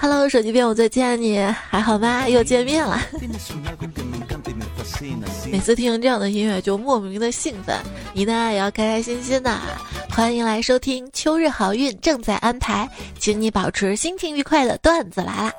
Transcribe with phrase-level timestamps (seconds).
[0.00, 2.28] Hello，手机边我最亲爱的你还好吗？
[2.28, 3.00] 又见面了。
[5.50, 7.76] 每次听这样的音乐就莫名的兴奋，
[8.12, 9.58] 你呢也要开开心心的。
[10.10, 12.88] 欢迎来收听秋日好运正在安排，
[13.18, 15.52] 请你保持心情愉快的段子来啦。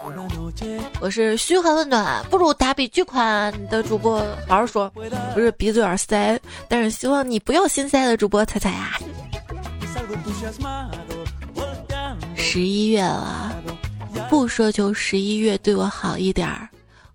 [1.02, 4.90] 我是嘘寒问暖不如打笔巨款的主播，好好说，
[5.34, 6.40] 不是鼻子有点塞，
[6.70, 8.98] 但是希望你不要心塞的主播彩彩啊。
[12.36, 13.52] 十一月了，
[14.30, 16.70] 不说求十一月对我好一点儿，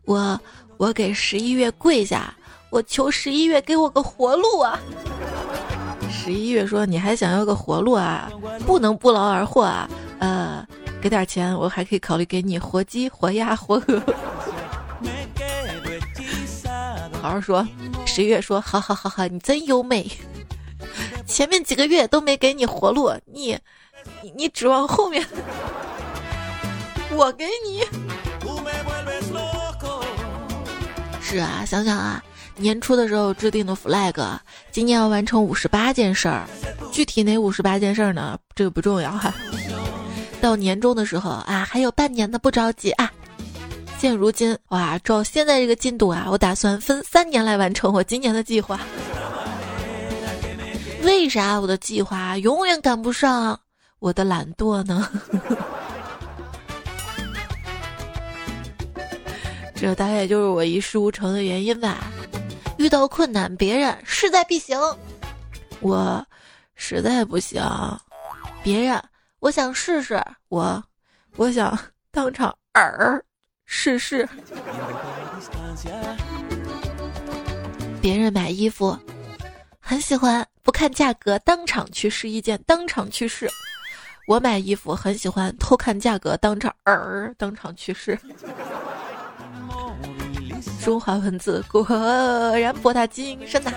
[0.04, 0.40] 我
[0.76, 2.34] 我给十一月跪下，
[2.70, 4.78] 我求十一月给我个活路啊！
[6.10, 8.28] 十一月说你还想要个活路啊？
[8.66, 9.88] 不能不劳而获啊！
[10.18, 10.66] 呃，
[11.00, 14.02] 给点钱，我还可以考虑给你活鸡、活鸭、活鹅。
[17.22, 17.66] 好好说，
[18.04, 20.10] 十一月说好好好好，你真优美。
[21.28, 23.56] 前面几个月都没给你活路，你。
[24.22, 25.24] 你你指望后面，
[27.14, 27.84] 我给你。
[31.20, 32.22] 是啊，想想啊，
[32.56, 34.14] 年初的时候制定的 flag，
[34.70, 36.46] 今年要完成五十八件事儿，
[36.90, 38.38] 具体哪五十八件事儿呢？
[38.54, 39.34] 这个不重要哈。
[40.40, 43.12] 到年终的时候啊，还有半年的，不着急啊。
[43.98, 48.80] 现如今哇，照现在这个进度啊，我打算分三年来完成我今年的计划。
[51.02, 53.58] 为啥我的计划永远赶不上？
[53.98, 55.08] 我的懒惰呢？
[59.74, 61.98] 这大概就是我一事无成的原因吧。
[62.78, 64.78] 遇到困难，别人势在必行，
[65.80, 66.24] 我
[66.74, 67.62] 实在不行。
[68.62, 69.02] 别人，
[69.40, 70.82] 我想试试，我
[71.36, 71.76] 我想
[72.10, 73.24] 当场耳
[73.66, 74.28] 试试。
[78.00, 78.96] 别人买衣服
[79.80, 83.48] 很喜欢，不看价格，当场去试一件，当场去试。
[84.26, 88.18] 我买衣服很喜欢偷看价格，当场儿当场去世。
[90.84, 91.82] 中华文字果
[92.54, 93.72] 然博大精深呐！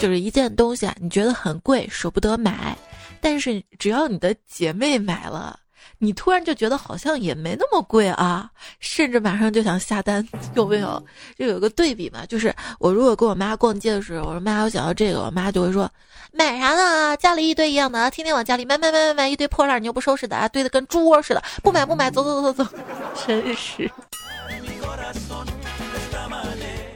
[0.00, 2.74] 就是一件东西啊，你觉得很贵，舍不得买，
[3.20, 5.60] 但是只要你的姐妹买了。
[6.04, 10.26] 你突然就觉得好像也没那么贵啊，甚至马上就想下单，
[10.56, 11.00] 有没有？
[11.38, 15.88] 就有个对比嘛，就是我如果跟我妈逛街的时候，我说妈，我想要这个，我妈就会说
[16.32, 17.16] 买啥呢？
[17.18, 22.70] 家里一堆一样的，天天往家里买买买买买，一堆破烂你又不收拾的啊，堆的跟猪窝似的，不买不买，走走走走走，
[23.24, 23.88] 真是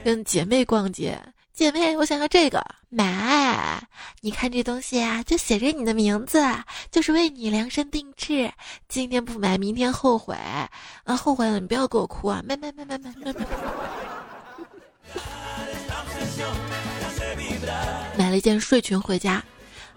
[0.02, 1.16] 跟姐妹逛街。
[1.56, 3.82] 姐妹，我想要这个，买！
[4.20, 6.44] 你看这东西啊，就写着你的名字，
[6.90, 8.52] 就是为你量身定制。
[8.90, 10.36] 今天不买，明天后悔
[11.06, 11.16] 啊！
[11.16, 12.42] 后悔了，你不要给我哭啊！
[12.46, 13.46] 买买买买买买买！
[18.18, 19.42] 买了一件睡裙回家，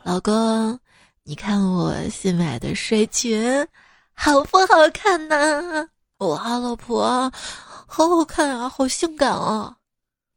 [0.04, 0.80] 老公，
[1.26, 3.68] 你看我新买的睡裙，
[4.14, 5.90] 好不好看呢？
[6.20, 7.30] 哇，老婆，
[7.86, 9.76] 好好看啊，好性感啊！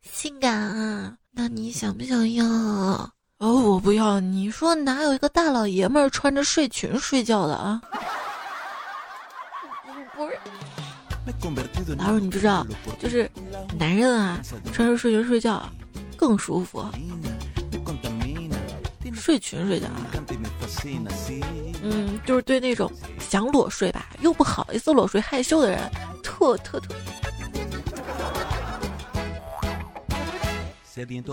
[0.02, 1.14] 性感啊？
[1.30, 2.44] 那你想不想要？
[2.44, 4.20] 哦，我不要。
[4.20, 7.80] 你说哪有一个大老爷们儿穿着睡裙睡觉的啊？
[10.14, 10.38] 不是。
[11.98, 12.66] 老师，你不知道，
[13.00, 13.30] 就是
[13.78, 14.40] 男人啊，
[14.72, 15.68] 穿着睡裙睡觉
[16.16, 16.84] 更舒服。
[19.14, 19.86] 睡裙睡觉，
[21.82, 22.90] 嗯，就是对那种
[23.20, 25.78] 想裸睡吧又不好意思裸睡害羞的人，
[26.22, 26.92] 特特特。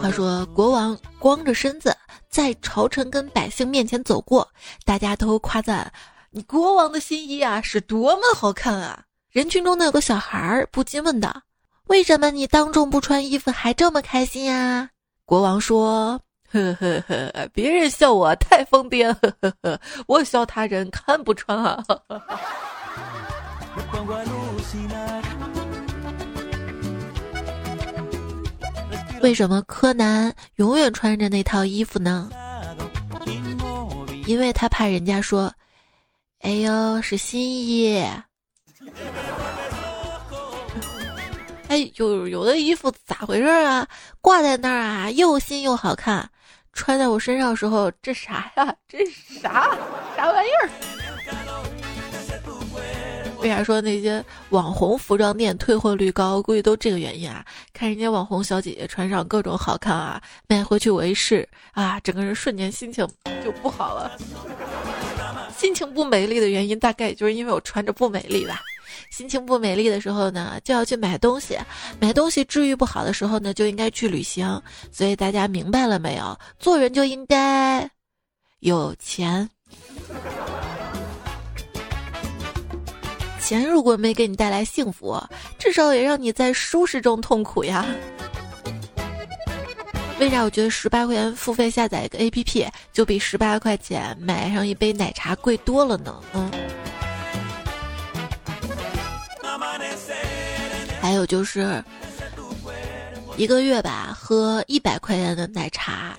[0.01, 1.95] 话说，国王光着身子
[2.29, 4.47] 在朝臣跟百姓面前走过，
[4.85, 5.91] 大家都夸赞
[6.31, 9.03] 你国王的新衣啊是多么好看啊！
[9.31, 11.41] 人群中呢有个小孩儿不禁问道
[11.87, 14.89] ：“为什么你当众不穿衣服还这么开心呀？”
[15.25, 16.19] 国王说
[16.51, 21.83] ：“呵呵呵，别人笑我太疯癫，呵呵呵，我笑他人看不穿啊。”
[29.21, 32.29] 为什么柯南永远穿着那套衣服呢？
[34.25, 35.51] 因为他怕人家说
[36.41, 37.99] ：“哎呦，是新衣。”
[41.67, 43.85] 哎，有有的衣服咋回事啊？
[44.21, 46.27] 挂在那儿啊，又新又好看，
[46.73, 48.73] 穿在我身上的时候，这啥呀？
[48.87, 49.77] 这啥
[50.15, 50.69] 啥玩意儿？
[53.41, 56.41] 为啥说那些网红服装店退货率高？
[56.41, 57.45] 估计都这个原因啊！
[57.73, 63.07] 看人家网红小姐姐穿上各种好看啊，买回去我一试啊，整个人瞬间心情
[63.43, 64.11] 就不好了。
[65.57, 68.61] 心情不美丽的原因，大概就是因为我穿着不美丽吧。
[69.09, 71.55] 心情不美丽的时候呢，就要去买东西；
[71.99, 74.61] 买东西治愈不好的时候呢，就应该去旅行。
[74.91, 76.37] 所以大家明白了没有？
[76.59, 77.89] 做人就应该
[78.59, 79.49] 有钱。
[83.49, 85.19] 钱如果没给你带来幸福，
[85.57, 87.83] 至少也让你在舒适中痛苦呀。
[90.19, 96.21] 为啥我觉得十八块钱付费下载一个 APP 就比十八块钱买上一杯奶茶贵多了呢？
[96.33, 96.51] 嗯。
[101.01, 101.83] 还有就是
[103.35, 106.15] 一个月吧，喝一百块钱的奶茶，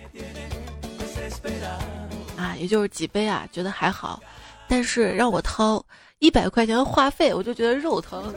[2.37, 4.21] 啊，也就是几杯啊，觉得还好。
[4.67, 5.81] 但是让我掏。
[6.21, 8.33] 一百块钱话费，我就觉得肉疼。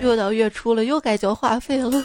[0.00, 2.02] 又到月初了，又该交话费了。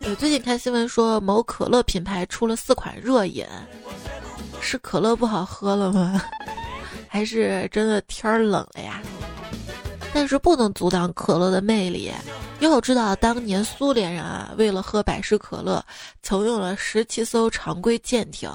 [0.00, 3.46] 我最近看新闻说，某可乐品牌出了四款热饮，
[4.60, 6.22] 是可乐不好喝了吗？
[7.08, 9.00] 还是真的天冷了呀？
[10.12, 12.12] 但是不能阻挡可乐的魅力。
[12.60, 15.82] 要知道，当年苏联人啊，为了喝百事可乐，
[16.22, 18.50] 曾用了十七艘常规舰艇。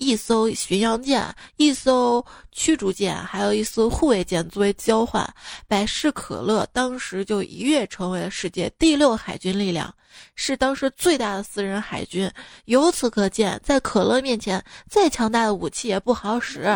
[0.00, 1.22] 一艘巡洋舰、
[1.58, 5.22] 一艘驱逐舰，还有一艘护卫舰作为交换，
[5.68, 9.94] 百事可乐当时就一跃成为了世界第六海军力量，
[10.34, 12.30] 是当时最大的私人海军。
[12.64, 16.60] 由此可见，在可乐面前，再强大的武器也不好使。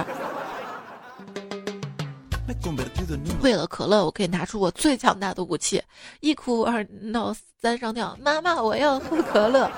[3.40, 5.82] 为了可乐，我可以拿出我最强大的武器：
[6.20, 8.14] 一哭二闹三上吊。
[8.20, 9.70] 妈妈，我要喝可乐。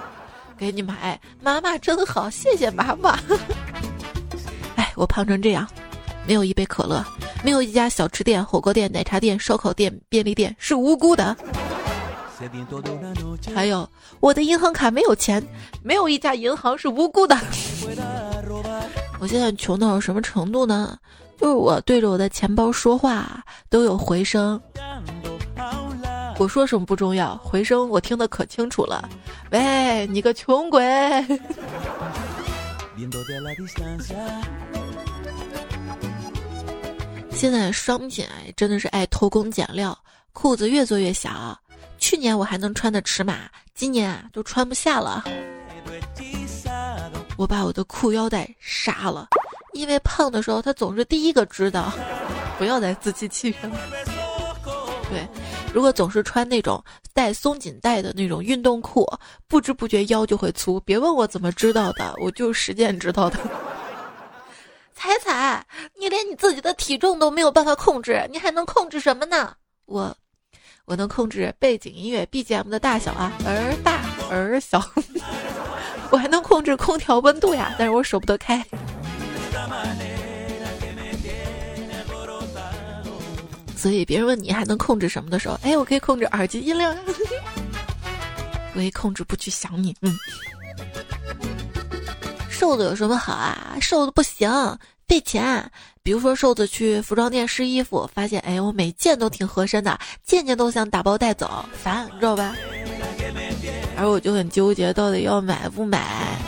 [0.59, 3.19] 给你买，妈妈真好，谢谢妈妈。
[4.77, 5.69] 哎，我胖成这样，
[6.27, 7.05] 没有一杯可乐，
[7.45, 11.37] 没有一家小吃店、火锅店、奶茶店、烧烤店、便利店是无辜的。
[13.55, 13.89] 还有，
[14.21, 15.43] 我的银行卡没有钱，
[15.83, 17.37] 没有一家银行是无辜的。
[19.19, 20.99] 我现在穷到什么程度呢？
[21.39, 24.61] 就是我对着我的钱包说话都有回声。
[26.39, 29.09] 我说什么不重要，回声我听得可清楚了。
[29.51, 30.83] 喂，你个穷鬼！
[37.33, 39.99] 现在商品哎，真的是爱偷工减料，
[40.33, 41.59] 裤子越做越小。
[41.99, 45.25] 去年我还能穿的尺码，今年啊都穿不下了。
[47.39, 49.29] 我把我的裤腰带杀了，
[49.73, 51.93] 因为胖的时候他总是第一个知道。
[52.59, 53.79] 不要再自欺欺人了。
[55.11, 55.27] 对。
[55.77, 56.83] 如果总是穿那种
[57.13, 59.07] 带松紧带的那种运动裤，
[59.47, 60.81] 不知不觉腰就会粗。
[60.81, 63.39] 别问我怎么知道的，我就实践知道的。
[64.97, 65.63] 彩彩，
[66.01, 69.53] 你连你自己的体重都没有办法控制，你还能控制什么呢？
[69.85, 70.17] 我，
[70.87, 74.01] 我能控制背景音乐 BGM 的大小啊，儿大
[74.31, 74.83] 儿小。
[76.09, 78.65] 我还能控制空调温度呀，但是我舍不得开。
[83.77, 86.97] 所以别人问你还能控制什么的时候，哎，我可以控制耳机音量，
[88.75, 89.95] 我也控制不去想你。
[90.01, 90.17] 嗯，
[92.49, 93.77] 瘦子有什么好啊？
[93.81, 94.51] 瘦子不行，
[95.07, 95.71] 费钱。
[96.03, 102.55] 比如说瘦子去服装店试衣服，发现哎，我每件都挺合身的，件件都想打包带走，烦，你知道吧？
[103.97, 106.39] 而我就很纠结，到底要买不买？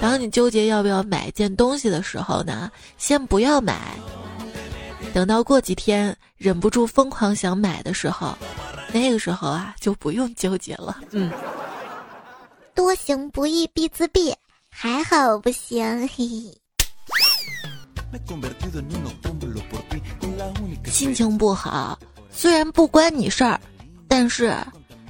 [0.00, 3.78] 当你纠结要不要买一件东西的时候呢，先不要买。
[5.12, 8.36] 等到过几天忍不住疯狂想买的时候，
[8.92, 11.00] 那个时候啊就不用纠结了。
[11.10, 11.32] 嗯，
[12.74, 14.34] 多行不义必自毙，
[14.70, 15.84] 还好不行。
[16.08, 16.58] 嘿嘿。
[20.86, 21.98] 心情不好，
[22.30, 23.60] 虽然不关你事儿，
[24.06, 24.56] 但是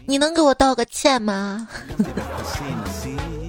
[0.06, 1.68] 你能给我道个歉吗？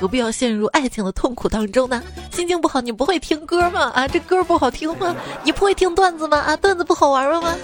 [0.00, 2.02] 何必要陷入爱情的痛苦当中呢？
[2.32, 3.92] 心情不好，你不会听歌吗？
[3.94, 5.14] 啊，这歌不好听吗？
[5.44, 6.38] 你不会听段子吗？
[6.38, 7.54] 啊，段子不好玩了吗？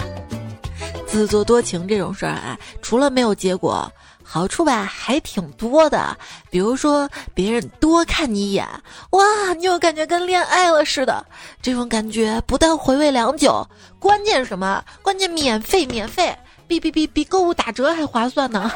[1.06, 3.90] 自作多情这种事儿啊，除了没有结果，
[4.22, 6.14] 好处吧还挺多的。
[6.50, 8.68] 比如说，别人多看你一眼，
[9.12, 9.24] 哇，
[9.56, 11.24] 你有感觉跟恋爱了似的。
[11.62, 13.66] 这种感觉不但回味良久，
[13.98, 14.84] 关键什么？
[15.00, 18.70] 关键免费，免费，比比比比购物打折还划算呢。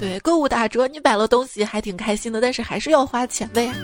[0.00, 3.74] 对，购物打折，你买了东西还挺开心的，但是还是要花钱的呀。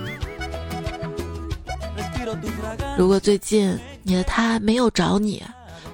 [2.96, 5.44] 如果最近你的他没有找你，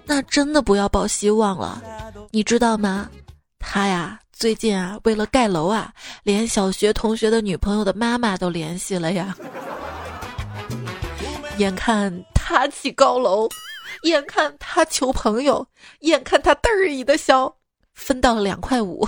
[0.06, 1.82] 那真的不要抱希望了。
[2.30, 3.10] 你知道吗？
[3.58, 9.36] 他呀，最近啊，为了盖楼啊，连小学同学的女朋友的妈妈都联系了呀。
[11.58, 13.48] 眼看他起高楼，
[14.04, 15.66] 眼看他求朋友，
[16.00, 17.52] 眼看他嘚儿一的笑，
[17.92, 19.06] 分到了两块五。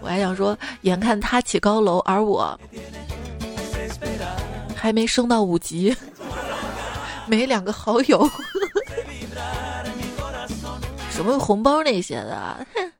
[0.00, 2.58] 我还想说，眼看他起高楼，而我
[4.74, 5.94] 还没升到五级，
[7.26, 8.28] 没两个好友。
[11.10, 12.92] 什么红包那些的，哼！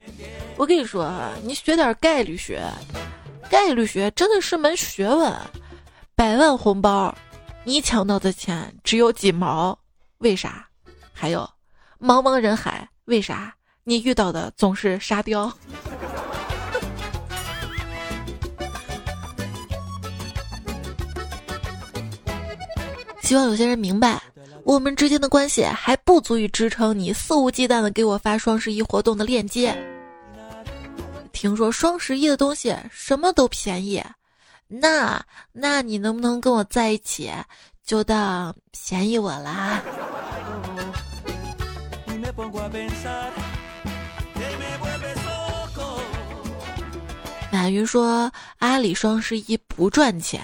[0.57, 2.63] 我跟你说啊，你学点概率学，
[3.49, 5.35] 概率学真的是门学问。
[6.15, 7.15] 百万红包，
[7.65, 9.79] 你抢到的钱只有几毛，
[10.19, 10.67] 为啥？
[11.15, 11.49] 还有，
[11.99, 13.55] 茫茫人海，为啥
[13.85, 15.51] 你遇到的总是沙雕？
[23.31, 24.21] 希望有些人明白。
[24.65, 29.73] 我们之间的关系还不足以支撑你肆无忌惮的给我发双十一活动的链接。
[31.31, 34.03] 听说双十一的东西什么都便宜，
[34.67, 37.31] 那那你能不能跟我在一起，
[37.87, 39.81] 就当便宜我啦？
[47.53, 50.43] 马云说阿里双十一不赚钱，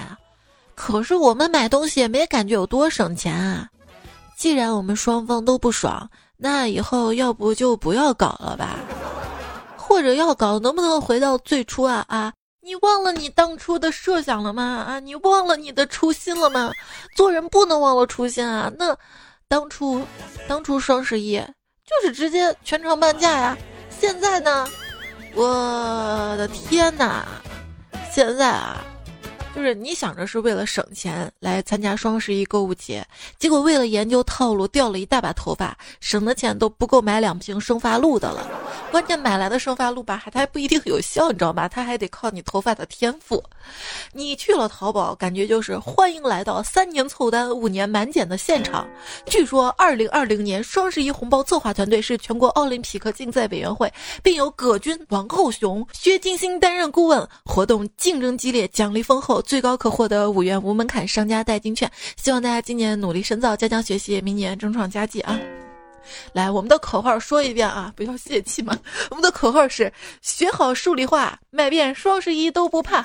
[0.76, 3.68] 可是我们买东西也没感觉有多省钱啊。
[4.36, 8.78] 既然我们双方都不爽，那以后要不就不要搞了吧？
[9.76, 12.32] 或者要搞，能不能回到最初啊啊？
[12.60, 14.84] 你忘了你当初的设想了吗？
[14.86, 16.70] 啊，你忘了你的初心了吗？
[17.16, 18.70] 做人不能忘了初心啊！
[18.76, 18.94] 那
[19.48, 20.04] 当初，
[20.48, 21.38] 当初双十一
[21.84, 23.56] 就是直接全场半价呀。
[23.88, 24.68] 现在呢？
[25.34, 25.46] 我
[26.36, 27.24] 的天哪！
[28.12, 28.84] 现在啊。
[29.56, 33.02] 就是你想着是为了省钱来参加双十一购物节，
[33.38, 38.46] 结果为了研究套路掉了一大把头发，省的钱都不够买两瓶生发露的了。
[38.90, 41.66] 关键买来的生发露吧，还它还不一定有效，你知道吗？
[41.66, 43.42] 它还得靠你头发的天赋。
[44.12, 48.86] 你去了淘宝，感觉就是欢迎来到三年凑单五年满减的现场。
[49.24, 53.90] 据说二零二零年双十一红包策划团队是全国奥林匹克竞赛委员会，
[54.22, 57.26] 并由葛军、王后雄、薛金星担任顾问。
[57.46, 59.42] 活动竞争激烈，奖励丰厚。
[59.46, 65.38] 最高可获得五元无门槛商家代金券，希望大家今年努力深造，加强学习，明年争创佳绩啊！
[66.32, 68.76] 来，我们的口号说一遍啊，不要泄气嘛！
[69.08, 73.04] 我们的口号是：学好数理化，买遍双十一都不怕。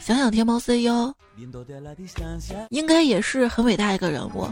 [0.00, 1.12] 想想天猫 CEO，
[2.70, 4.48] 应该也是很伟大一个人物，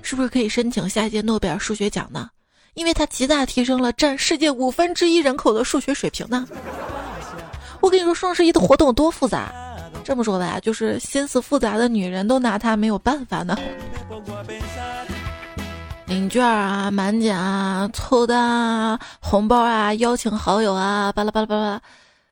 [0.00, 2.30] 是不是可以申请下一届诺贝尔数学奖呢？
[2.74, 6.46] 因为它极大提升了占世界五分之一人口的数学水平呢。
[7.80, 9.52] 我跟你说，双十一的活动多复杂。
[10.04, 13.56] 这么说吧，就是心思复杂的女人都拿它没有办法呢。
[16.06, 21.80] 领券啊，满减啊，凑单啊，红包啊，邀请好友啊，巴拉巴拉巴拉，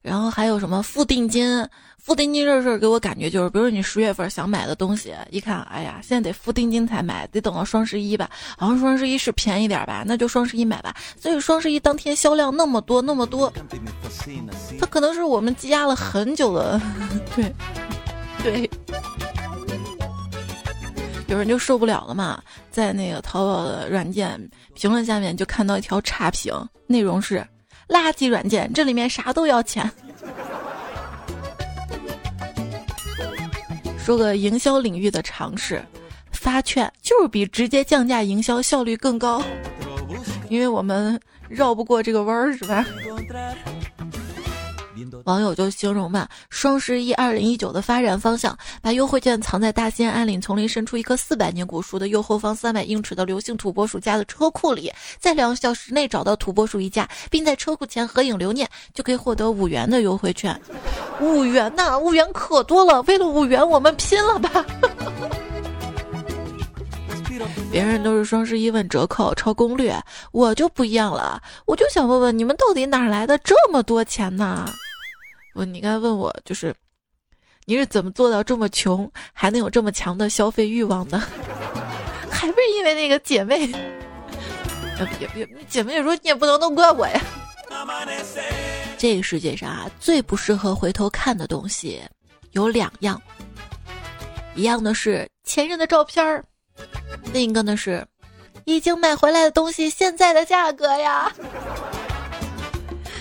[0.03, 1.67] 然后还有什么付定金。
[2.09, 8.31] 付定金这事儿给我感觉就是，比如你十月份想买的东西，一看，哎呀，现在得付定金才买，得等到双十一吧。
[8.57, 10.97] 好像双十一是便宜点吧，那就双十一买吧。
[11.21, 13.53] 所以双十一当天销量那么多那么多，
[14.81, 16.81] 它可能是我们积压了很久的，
[17.37, 17.55] 对，
[18.43, 18.71] 对。
[21.27, 24.41] 有人就受不了了嘛，在那个淘宝的软件
[24.75, 26.55] 评论下面就看到一条差评，
[26.87, 27.47] 内容是
[27.87, 29.93] 垃圾软件，这里面啥都要钱。
[34.09, 35.85] 说个营销领域的常识，
[36.33, 39.43] 发券就是比直接降价营销效率更高，
[40.49, 42.87] 因为我们绕不过这个弯儿，是吧？
[45.25, 60.59] 网友就形容嘛，双十一二零一九的发展方向，把优惠券藏在大兴安岭丛林深处一棵四百年古树的右后方三百英尺的刘姓土拨鼠家的车库里，在两小时内找到土拨鼠一家，并在车库前合影留念，就可以获得五元的优惠券。
[61.21, 64.65] 五元呐，五元可多了，为了五元我们拼了吧！
[67.71, 69.95] 别人都是双十一问折扣、抄攻略，
[70.33, 74.69] 我就不一样了，我就想问问你们到底哪来的这么多钱呢？
[75.55, 76.75] 我你该问我就是，
[77.67, 81.19] 你是怎么做到这么穷还能有这么强的消费欲望的？
[82.31, 83.67] 还不是因为那个姐妹？
[85.19, 87.21] 别别，姐妹说你也不能都怪我呀。
[88.97, 92.01] 这个世界上啊，最不适合回头看的东西
[92.53, 93.21] 有两样，
[94.55, 96.45] 一样的是前任的照片儿，
[97.33, 98.07] 另一个呢是
[98.65, 101.33] 已经买回来的东西现在的价格呀。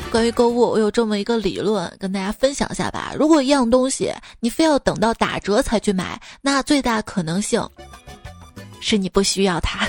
[0.09, 3.13] 关于购物，我有这么一个理论，跟大家分享一下吧。
[3.17, 7.61] 如果一样东西你非要等到打折才去买，那最大可能性
[8.79, 9.87] 是你不需要它。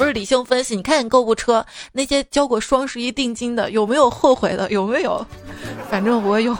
[0.00, 4.66] 不是理性分析，你看你购物车那些交过双十一定金的，有没有后悔的？
[4.70, 5.22] 有没有？
[5.90, 6.56] 反正我有，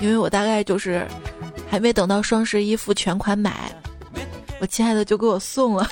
[0.00, 1.04] 因为我大概就是
[1.68, 3.74] 还没等到双十一付全款买，
[4.60, 5.84] 我亲爱的就给我送了。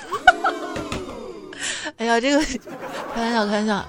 [1.99, 2.39] 哎呀，这个
[3.13, 3.85] 开玩笑，开玩笑，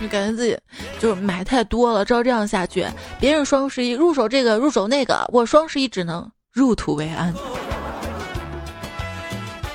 [0.00, 0.58] 就感觉自己
[0.98, 2.86] 就是买太多了，照这样下去，
[3.20, 7.34] 别人双十一入手这个入手那个，我双十一只能入土为安。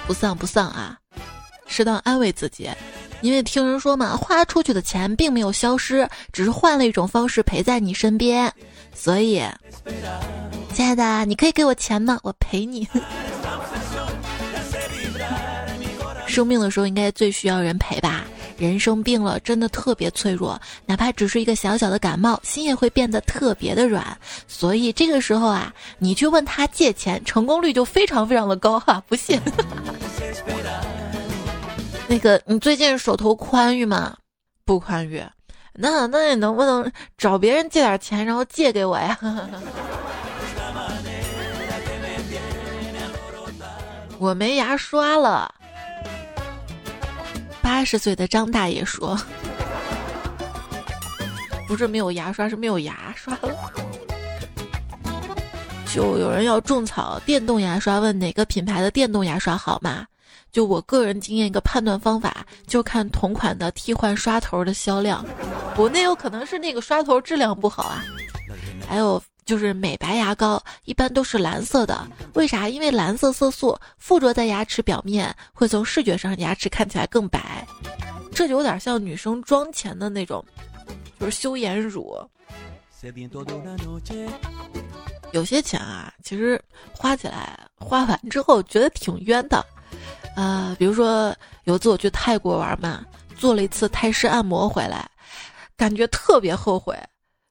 [0.08, 0.98] 不丧不丧啊，
[1.68, 2.70] 适当安慰自己，
[3.22, 8.52] 因为听人说嘛，花出去的钱并没有消失，只是换了一种方式陪在你身边。
[8.96, 9.44] 所以，
[10.74, 12.18] 亲爱的，你可以给我钱吗？
[12.24, 12.88] 我陪你。
[16.26, 18.24] 生病的时候应该最需要人陪吧？
[18.58, 24.18] 人生病了真的特别脆弱，哪怕只是一个小小的感冒，心也会变得特别的软。
[24.48, 29.02] 所以这个时候啊，你去问他借钱，成功率就非常非常的高哈！
[29.08, 29.40] 不信。
[32.08, 34.18] 那个，你最近手头宽裕吗？
[34.66, 35.24] 不宽裕。
[35.74, 39.20] 那那你能不能找别人借点钱，然后借给我呀？
[44.18, 45.54] 我没牙刷了。
[47.68, 49.20] 八十岁的张大爷说
[51.68, 53.54] ：“不是没有牙刷，是没有牙刷了。”
[55.94, 60.06] 就有人要种草电动牙刷，问哪个品牌的电动牙刷好吗？
[60.50, 65.26] 就我个人经验，一个判断方法就看同款的替换刷头的销量。
[65.76, 68.02] 我那有可能是那个刷头质量不好啊。
[68.88, 72.68] 还有就是美白牙膏一般都是蓝色的，为啥？
[72.68, 77.66] 因为蓝色色素附着在牙齿表面，会从视觉上牙齿看起来更白。
[78.36, 80.44] 这就有点像女生妆前的那种，
[81.18, 82.20] 就是修颜乳。
[85.32, 86.62] 有些钱啊，其实
[86.92, 89.66] 花起来花完之后觉得挺冤的。
[90.36, 93.06] 呃，比如说有次我去泰国玩嘛，
[93.38, 95.10] 做了一次泰式按摩回来，
[95.78, 96.98] 感觉特别后悔，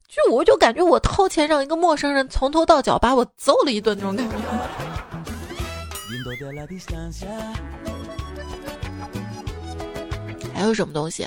[0.09, 4.37] 就我就感觉我掏钱让一个陌生人从头到脚把我揍了一顿那种感觉。
[10.55, 11.27] 还有什么东西？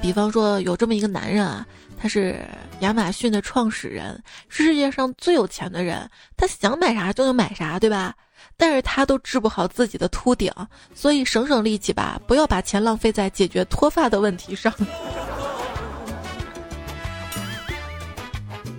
[0.00, 1.66] 比方说有这么一个男人啊，
[1.98, 2.40] 他是
[2.80, 8.14] 亚马逊的创始人，是世界上最有钱的人，他想买啥就能买啥，对吧？
[8.56, 10.50] 但是他都治不好自己的秃顶，
[10.94, 14.72] 所以省省力气吧，不要把钱浪费在解决脱发的问题上。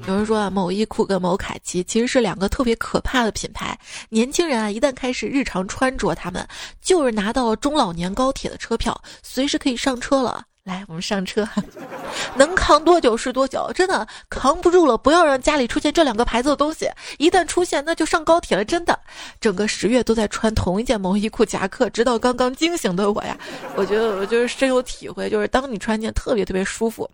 [0.08, 3.78] 有人说啊，某衣库跟某凯奇其实是两个特别可怕的品牌。
[4.08, 6.48] 年轻人啊，一旦开始日常穿着它们，
[6.82, 10.46] 就是拿到中老年高铁的车票，随时可以上车了。
[10.64, 11.46] 来，我们上车，
[12.36, 14.98] 能扛多久是多久，真的扛不住了。
[14.98, 18.64] 不要让家里出现这两个牌子的东西，一旦出现，那就上高铁了。
[18.64, 18.98] 真的，
[19.42, 23.38] 整个十月都在穿同一件毛衣裤夹克，直到刚刚惊醒的我呀，
[23.76, 27.10] 我觉得我就是深有体会，就是当你穿件特别特别舒服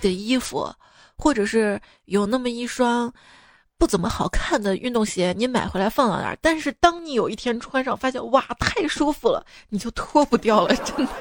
[0.00, 0.70] 的衣服，
[1.16, 3.12] 或者是有那么一双
[3.78, 11.12] 不怎么好看的运动鞋，你买回来放到那儿，但是当你有一天穿上，发现哇，太舒服了，你就脱不掉了，真的。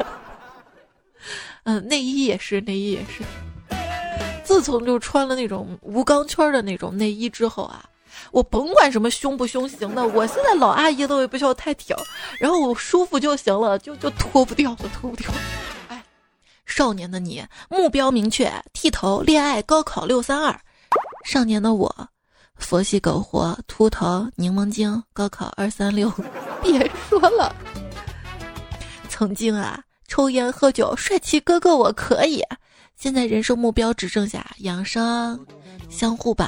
[1.63, 3.23] 嗯，内衣也是，内衣也是。
[4.43, 7.83] 自从就穿了那种无钢圈的那种内衣之后啊，
[8.31, 11.97] 我甭管什么胸不胸型的，我现在老阿姨都也不需要太挑，
[12.39, 15.29] 然后我舒服就行了，就就脱不掉了，脱不掉。
[16.65, 20.59] 少年的你目标明确，剃头、恋爱、高考六三二。
[21.25, 22.07] 少年的我，
[22.55, 26.11] 佛系苟活，秃头、柠檬精，高考二三六。
[26.61, 27.55] 别说了，
[29.09, 29.81] 曾经啊。
[30.07, 32.41] 抽烟喝酒，帅气哥哥我可以。
[32.95, 35.45] 现在人生目标只剩下养生、
[35.89, 36.45] 相互宝，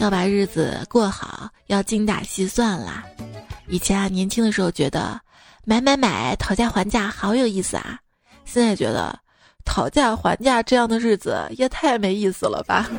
[0.00, 3.04] 要把日子过好，要精打细算啦。
[3.68, 5.18] 以前啊，年轻的时候觉得
[5.64, 7.98] 买买买、讨价还价好有意思啊，
[8.44, 9.16] 现在觉得
[9.64, 12.90] 讨价还价这样的日子也太没意思了吧。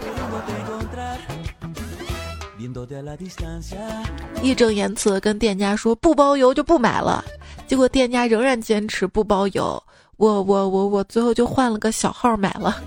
[4.42, 7.24] 义正言辞的跟店家说不包邮就不买了，
[7.68, 9.84] 结果店家仍然坚持不包邮，
[10.16, 12.82] 我我我我最后就换了个小号买了。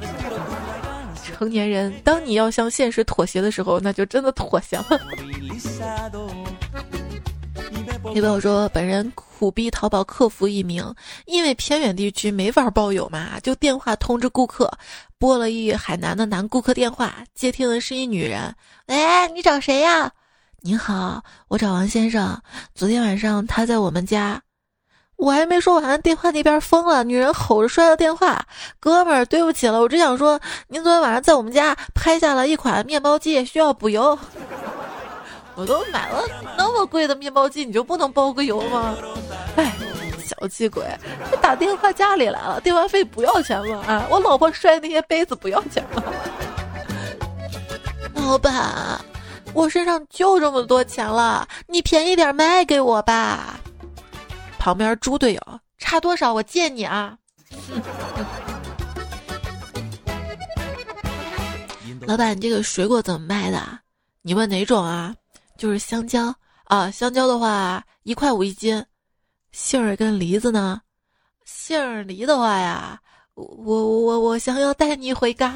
[1.23, 4.99] 成年人，当你要向现实妥协的时候，那就真的妥协了。
[8.15, 10.95] 有朋友说，本人苦逼淘宝客服一名，
[11.27, 14.71] 因为偏远地区没法包邮嘛，就电话通知顾客，
[15.19, 18.55] 拨了一海南的男顾客电话，接听的是一女人，
[18.87, 18.97] 喂，
[19.35, 20.11] 你找谁呀？
[20.63, 22.41] 您好，我找王先生，
[22.75, 24.41] 昨天晚上他在我们家，
[25.17, 28.47] 我还没说完，电话那边疯了，女人吼着摔了电话，
[28.81, 34.19] 哥们儿，对不起了，我只想说，您昨天晚上在我们家拍下了一款面包机，需要补油。
[35.57, 36.23] 我都买了
[36.57, 38.95] 那么贵的面包机，你就不能包个邮吗？
[39.57, 39.73] 哎，
[40.23, 40.85] 小气鬼，
[41.31, 43.83] 他打电话家里来了，电话费不要钱吗？
[43.87, 46.03] 啊，我老婆摔那些杯子不要钱吗？
[48.15, 49.01] 老板，
[49.55, 53.59] 我身上就这么多钱了，你便宜点卖给我吧。
[54.59, 55.41] 旁边猪队友，
[55.79, 57.17] 差多少我借你啊？
[62.03, 63.61] 老板，你这个水果怎么卖的？
[64.23, 65.15] 你问哪种啊？
[65.57, 68.85] 就是香蕉啊，香蕉的话一块五一斤。
[69.53, 70.81] 杏儿跟梨子呢？
[71.45, 73.01] 杏儿梨的话呀，
[73.35, 75.55] 我我我我想要带你回家。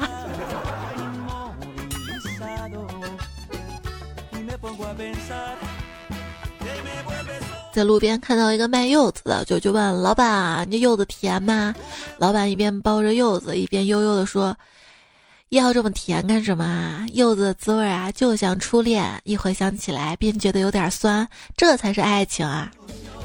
[7.73, 11.73] 在路边看到一个卖柚子的，就就问老板：“你这柚子甜吗？”
[12.19, 14.55] 老板一边剥着柚子，一边悠悠的说
[15.57, 17.05] ：“要这么甜干什么啊？
[17.11, 22.71] 柚子的滋味啊，就像初恋，一回想起来便觉得有点酸，这才是爱情啊！”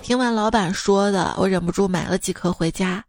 [0.03, 3.05] 听完老板说的，我忍不住买了几颗回家，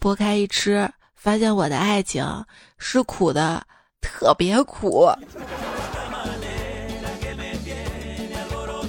[0.00, 2.44] 剥开一吃，发现我的爱情
[2.78, 3.62] 是苦的，
[4.00, 5.08] 特别苦。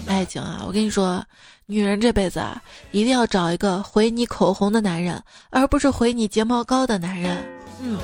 [0.07, 1.23] 爱情啊，我跟你说。
[1.67, 7.37] 女人这辈子啊，一定要找一个回你口红的男人，而不是回你睫毛膏的男人。
[7.79, 7.99] 嗯，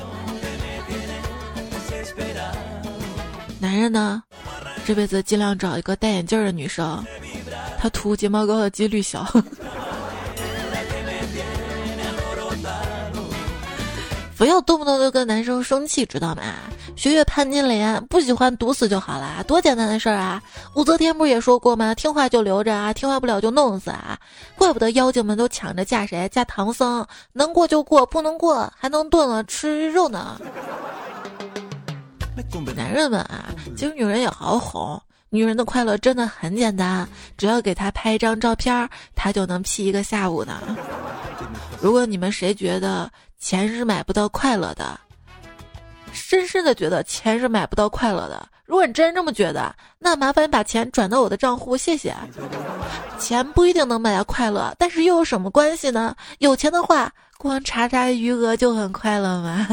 [3.65, 4.21] 男人呢，
[4.85, 7.03] 这辈子尽量找一个戴眼镜的女生，
[7.79, 9.25] 她涂睫毛膏的几率小。
[14.37, 16.43] 不要动不动就跟男生生气，知道吗？
[16.95, 20.39] 学学潘金莲，不喜欢毒死就好了，多简单的事儿啊！
[20.75, 21.95] 武则天不是也说过吗？
[21.95, 24.15] 听话就留着啊，听话不了就弄死啊！
[24.55, 26.29] 怪不得妖精们都抢着嫁谁？
[26.31, 30.39] 嫁唐僧，能过就过，不能过还能炖了吃肉呢。
[32.75, 40.53] 男人们啊，其实女人也好哄，女人的快乐真的很简单，只要给她拍一张照片，她就能 P 一个下午呢。
[41.81, 43.11] 如果你们谁觉得？
[43.37, 44.99] 钱是买不到快乐的，
[46.11, 48.47] 深深的觉得钱是买不到快乐的。
[48.65, 52.15] 如果你真这么觉得，那麻烦你把钱转到我的账户，谢谢。
[53.19, 56.15] 钱不一定能买到快乐，但是又有什么关系呢？
[56.39, 59.67] 有钱的话，光查查余额就很快乐嘛。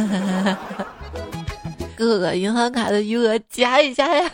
[2.06, 4.30] 各个银行卡的余额加一加呀，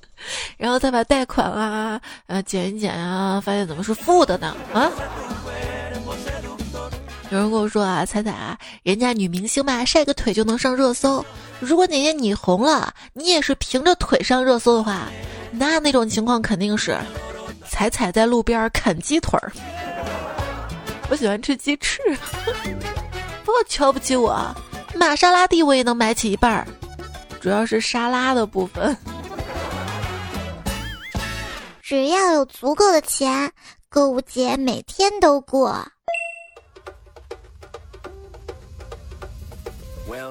[0.56, 4.56] 然后再把贷款啊，呃减一减啊，发现怎么是负的呢？
[4.72, 4.90] 啊？
[7.30, 11.24] 有人跟我说啊，彩彩啊，人家女明星嘛，晒个腿就能上热搜。
[11.60, 15.08] 如果哪天你红了，你也是凭着腿上热搜的话，
[15.52, 16.98] 那那种情况肯定是
[17.68, 19.52] 彩彩在路边啃鸡腿儿。
[21.08, 22.00] 我喜欢吃鸡翅，
[23.44, 24.42] 不要瞧不起我，
[24.94, 26.66] 玛莎拉蒂我也能买起一半儿，
[27.40, 28.96] 主要是沙拉的部分。
[31.80, 33.50] 只要有足够的钱，
[33.88, 35.74] 购物节每天都过。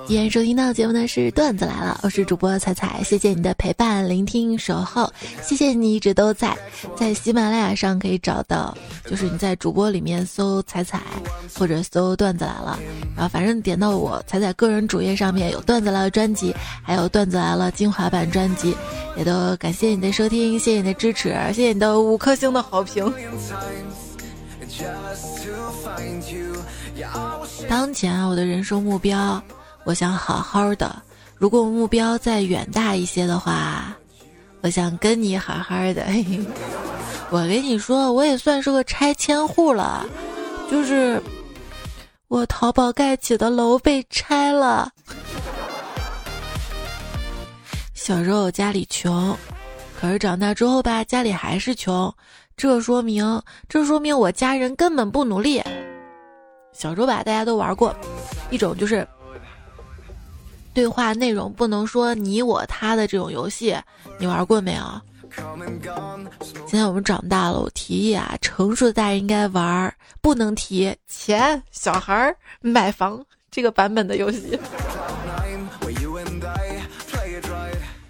[0.08, 5.12] 今天收听到的节目呢是段子来了，我是主播彩彩，谢谢你的陪伴、聆听、守候，
[5.42, 6.58] 谢谢你一直都在。
[6.98, 11.02] 在喜马拉雅上可以找到，就是你在主播里面搜彩彩
[11.56, 12.80] 或者搜段子来了，
[13.16, 18.76] 然后反正点到我彩彩个人主页上面有段子来了专辑，还有段子来了精华版专辑，
[19.16, 23.14] 也都感谢你的收听，谢谢你的支持，谢谢你的五颗星的好评。
[27.68, 29.42] 当前啊，我的人生目标。
[29.86, 31.02] 我想好好的，
[31.36, 33.96] 如果目标再远大一些的话，
[34.62, 36.06] 我想跟你好好的。
[37.32, 40.06] 我跟你说，我也算是个拆迁户了，
[40.70, 41.22] 就是
[42.28, 44.92] 我淘宝盖起的楼被拆了。
[47.94, 49.36] 小时候家里穷，
[50.00, 52.14] 可是长大之后吧，家里还是穷，
[52.58, 55.64] 这说明这说明我家人根本不努力。
[56.74, 57.96] 小时候吧，大家都玩过
[58.52, 59.08] 一种就是。
[60.80, 63.76] 对话内容不能说你我他的这种游戏，
[64.18, 64.82] 你玩过没有？
[66.66, 74.58] 现在我们长大了，我提议啊，成熟的大人应该玩，不能提钱小孩买房这个版本的游戏。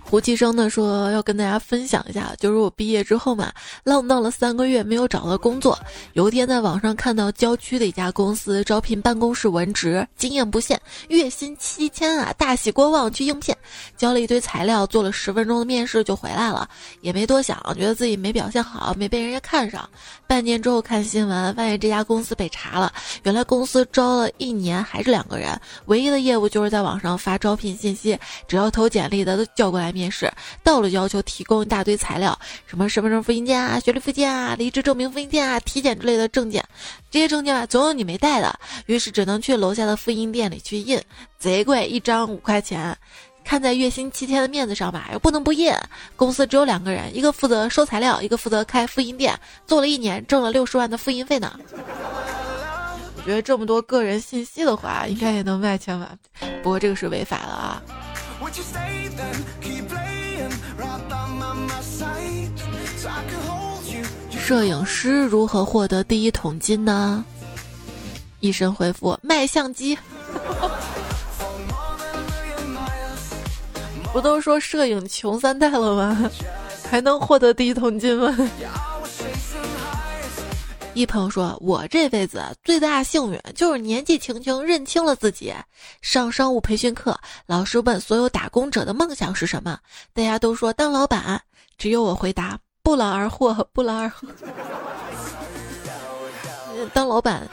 [0.10, 5.78] 胡其生呢说要跟大家分享一下，就是我毕业之后嘛，浪荡了三个月没有找到工作。
[6.13, 13.56] 有一天在网上看到郊区的一家公司招聘办公室文职，经验不限，月薪七千啊，大喜过望去应聘，
[13.98, 16.67] 交了一堆材料，做了十分钟的面试就回来了，
[17.02, 19.88] 也没多想，觉得自己没表现好，没被人家看上。
[20.26, 22.91] 半年之后看新闻，发现这家公司被查了，
[23.22, 28.17] 原来公司招了一年还是两个人，唯一的业务就是在网上发招聘信息，
[28.48, 29.93] 只要投简历的都叫过来。
[30.00, 30.32] 面试
[30.64, 36.64] 到了，要求提供一大堆材料，什么身份证复印件啊、学历复印件啊、离职证明复印件啊、体检之类的证件。
[37.12, 41.02] 这些证件啊，总有你没带的，于是只能去楼下的复印店里去印，
[41.38, 42.98] 贼贵，一张五块钱。
[43.44, 45.74] 看在月薪七千的面子上吧，又不能不印。
[46.16, 49.38] 公司只有两个人，一个负责收材料，一个负责开复印店。
[49.66, 51.60] 做了一年，挣了六十万的复印费呢。
[53.18, 56.20] 我觉得这么多个人信息的话，应该也能卖千万。
[56.64, 57.82] 不过这个是违法的啊。
[64.50, 67.24] 摄影师如何获得第一桶金呢？
[68.40, 69.96] 医生回复：卖相机。
[74.12, 76.32] 不都说摄影穷三代了吗？
[76.90, 78.36] 还能获得第一桶金吗？
[80.96, 85.54] 一朋友说：“我这辈子最大幸运就是年纪轻轻认清了自己。
[86.02, 89.78] 上商务培训课，老师问所有打工者的梦想是什么，
[90.12, 91.40] 大家都说当老板，
[91.78, 92.58] 只有我回答
[92.89, 94.28] 不劳而获，不劳而获。
[96.91, 97.47] 当老板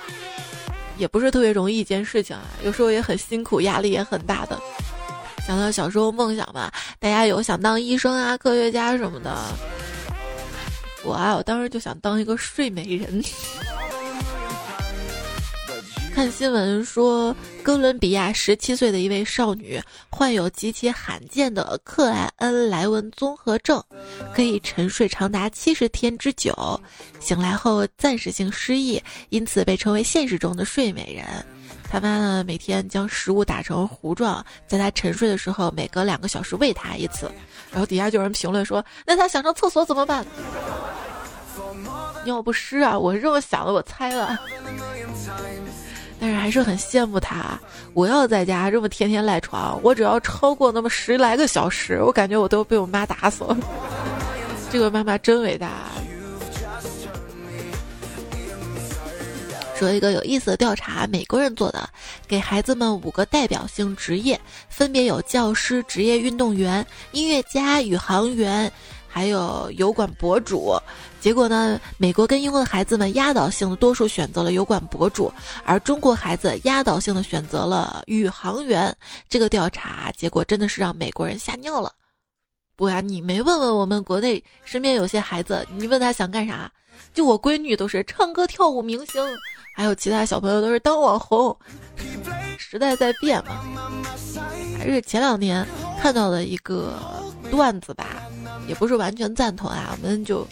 [0.96, 4.58] 也不是特别容易一件事情啊，有时候也很辛苦，压力也很大的。
[5.46, 9.36] 想到小时候梦想吧，大家有想当医生啊、科学家什么的。”
[11.04, 13.22] 我啊，我当时就想当一个睡美人。
[16.16, 23.84] 看新闻说，哥伦比亚十七岁的一位少女患有极其罕见的克莱恩莱文综合症，
[24.34, 26.80] 可以沉睡长达七十天之久，
[27.20, 28.98] 醒来后暂时性失忆，
[29.28, 31.26] 因此被称为现实中的睡美人。
[31.86, 37.30] 他妈呢，每天将食物打成糊状，在他沉睡的时候，每隔两个小时喂他一次。
[37.70, 40.26] 然后底下就有人评论说：“那他想上厕所怎么办？”
[42.24, 42.98] 尿不湿啊！
[42.98, 44.40] 我是这么想的，我猜了。
[46.18, 47.58] 但是还是很羡慕他。
[47.92, 53.56] 我要在家这么天天赖床，我只要超过那么十来个小时，我感觉我都被我妈打死了。
[54.70, 55.68] 这个妈妈真伟大。
[59.78, 61.86] 说一个有意思的调查，美国人做的，
[62.26, 68.72] 给孩子们五个代表性职业，分别有教师、职业运动员、音乐家、宇航员，
[69.06, 70.74] 还有油管博主。
[71.26, 75.32] 结果呢，美国跟英国的孩子们压倒性的多数选择了油管博主，
[75.64, 78.96] 而中国孩子压倒性的选择了宇航员。
[79.28, 81.90] 这个调查结果真的是让美国人吓尿了。
[82.76, 86.70] 不呀，你没问问我们国内身边有些孩子，你问他想干啥？
[87.12, 89.20] 就我闺女都是唱歌跳舞明星，
[89.74, 91.58] 还有其他小朋友都是当网红。
[92.56, 93.60] 时代在变嘛，
[94.78, 95.66] 还是前两年
[96.00, 96.94] 看到的一个
[97.50, 98.22] 段子吧，
[98.68, 100.46] 也不是完全赞同啊，我们就。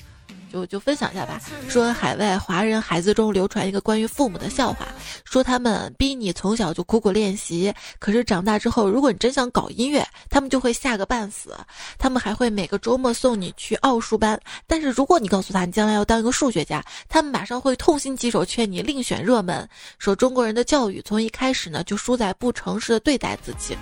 [0.55, 1.41] 就就分享一下吧。
[1.69, 4.87] 说海外华人孩子中流传一个关于父母的笑话，
[5.25, 11.57] 说他们逼你从小就苦苦练习，可是长大之后，如果你真想搞音乐，他们就会吓个半死。
[11.99, 19.69] 他们还会每个周末送你去奥数班，但是如果你告诉他你将来要当一个数学家，他们马上会痛心疾首，劝你另选热门。
[19.99, 23.77] 说中国人的教育从一开始呢就输在不诚实的对待自己，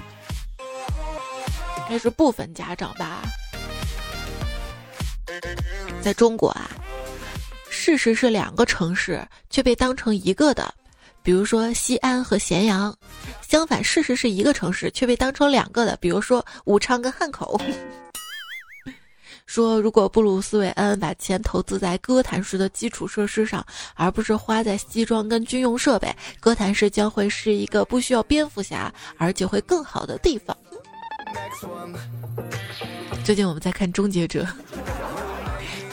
[1.76, 3.20] 应该是部分家长吧。
[6.00, 6.70] 在中国啊，
[7.70, 10.74] 事实是两个城市却被当成一个的，
[11.22, 12.92] 比如说西安和咸阳；
[13.40, 17.60] 相反，事实是一个城市却被当成两个的，比如说武昌跟汉口。
[19.46, 23.64] 说如果布鲁斯韦恩把钱投资在哥谭市的基础设施上，
[23.94, 30.56] 而不是花在西装跟军用设备，哥谭市将会是一个不需要蝙蝠侠而且会更好的地方。
[33.24, 34.42] 最近我们在看《终结者》。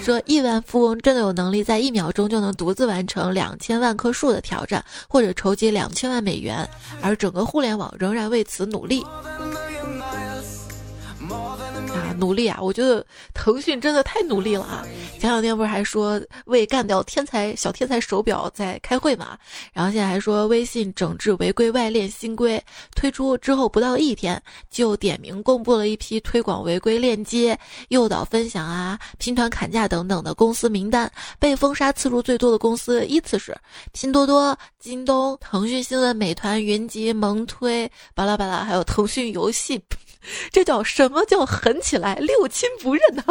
[0.10, 6.68] 说亿万富翁真的有能力在一秒钟就能独自完成两千万棵树的挑战，或者筹集两千万美元，
[7.00, 9.06] 而整个互联网仍然为此努力。
[12.20, 12.60] 努力啊！
[12.62, 14.86] 我觉得腾讯真的太努力了啊！
[15.20, 19.38] 前两天不是还说为干掉天才小天才手表在开会嘛？
[19.74, 22.62] 然后现在还说微信整治违规外链新规
[22.96, 31.12] 推出之后不到一天，就点名公布了一批推广违规链接、诱导分享啊、拼团砍价等等的公司名单。
[31.40, 33.56] 被封杀次数最多的公司依次是
[33.94, 39.82] 拼多多、京东、腾讯新闻、美团、云集、萌推、巴拉巴拉，还有腾讯游戏。
[40.52, 42.09] 这叫什么叫狠起来？
[42.16, 43.24] 六亲不认呢？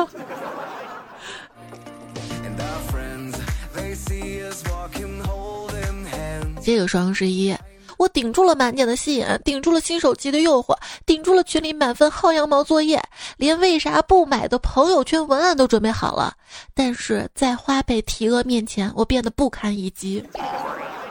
[6.63, 7.57] 这个双十一，
[7.97, 13.03] 我顶住了满点的吸引，顶住了新手机的诱惑，顶住了群里满分薅羊毛作业，
[13.39, 16.35] 连为啥不买的朋友圈文案都准备好了。
[16.75, 20.23] 但是在花呗提额面前，我变得不堪一击。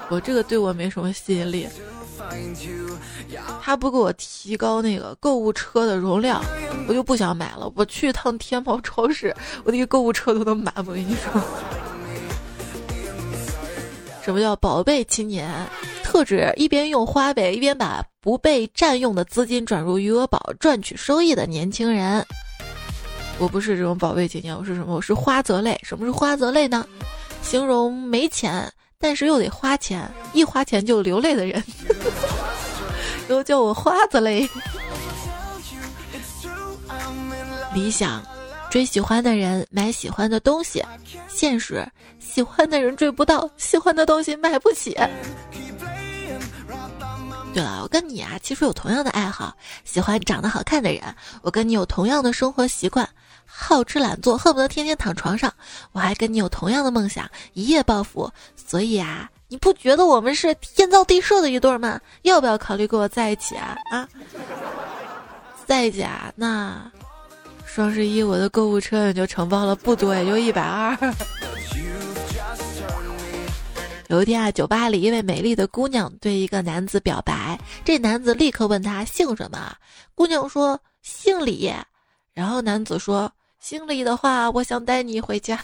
[0.09, 1.67] 我这个对我没什么吸引力。
[3.67, 6.41] 他不给我提高那个购物车的容量，
[6.87, 7.69] 我就不想买了。
[7.75, 10.73] 我去一趟天猫超市，我那个购物车都能满。
[10.77, 11.41] 我跟你说，
[14.23, 15.51] 什么叫宝贝青年？
[16.01, 22.25] 特指一边用花呗，一边把不被占用的资金转入余额宝赚取收益的年轻人。
[23.37, 24.95] 我不是这种宝贝青年，我是什么？
[24.95, 25.77] 我是花泽类。
[25.83, 26.87] 什么是花泽类呢？
[27.41, 28.71] 形容没钱。
[28.99, 31.63] 但是又得花钱，一花钱就流泪的人，
[33.27, 34.49] 都叫我花子嘞。
[37.73, 38.23] 理想，
[38.71, 40.81] 追喜欢的人，买喜欢的东西；
[41.27, 41.85] 现实，
[42.19, 44.97] 喜欢的人追不到，喜欢的东西买不起。
[47.53, 51.01] 对了，我跟你啊，其实有同样的爱好，喜欢长得好看的人。
[51.41, 53.07] 我跟你有同样的生活习惯，
[53.45, 55.51] 好吃懒做，恨不得天天躺床上。
[55.91, 58.31] 我还跟你有同样的梦想，一夜暴富。
[58.55, 61.99] 所以啊，你不觉得我们是天造地设的一对吗？
[62.23, 63.77] 要不要考虑跟我在一起啊？
[63.91, 64.07] 啊，
[65.65, 66.31] 在一起啊？
[66.35, 66.91] 那
[67.65, 70.97] 双十一我的购物车也就承包了不多，也就一百二。
[74.09, 79.73] 有一天啊，酒吧里一位美丽的姑娘对一个男子表白，这男子立刻问她姓什么，
[80.13, 81.73] 姑娘说姓李，
[82.33, 85.57] 然后男子说姓李的话，我想带你回家。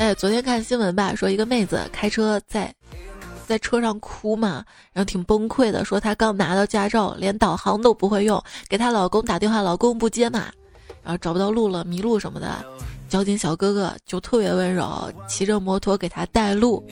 [0.00, 2.74] 哎，昨天看新闻吧，说一个妹子开车在
[3.46, 10.46] 在车上哭嘛，然后挺崩溃的，说她刚拿到驾照，连导航都不会用，给她老公打电话，老公不接嘛，
[11.02, 12.64] 然后找不到路了，迷路什么的。
[13.10, 16.86] 交警小哥哥就特别温柔，骑着摩托给他带路，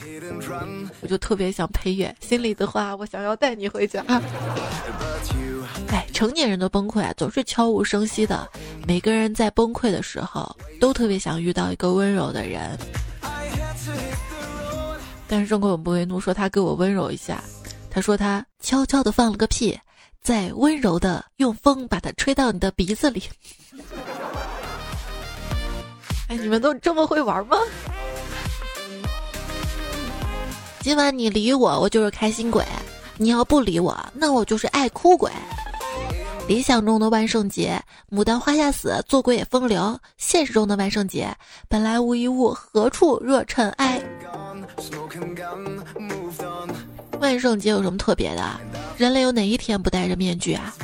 [0.99, 2.13] 我就特别想配乐。
[2.19, 4.03] 心里的话，我想要带你回家。
[5.87, 8.45] 哎，成年人的崩溃啊，总是悄无声息的。
[8.85, 12.77] 每个人在崩溃的时候，都特别想遇到一个温柔的人。
[15.25, 17.41] 但是中国永不为奴说他给我温柔一下，
[17.89, 19.79] 他说他悄悄的放了个屁，
[20.21, 23.23] 再温柔的用风把它吹到你的鼻子里。
[26.29, 27.57] 哎，你们都这么会玩吗？
[30.79, 32.63] 今晚你理我，我就是开心鬼；
[33.17, 35.31] 你要不理我，那我就是爱哭鬼。
[36.47, 41.35] 理想中的万圣节，牡丹花下死，做鬼也风流；现实中的万圣节，
[41.67, 43.99] 本来无一物，何处惹尘埃？
[47.19, 48.43] 万圣节有什么特别的？
[48.97, 50.75] 人类有哪一天不戴着面具啊？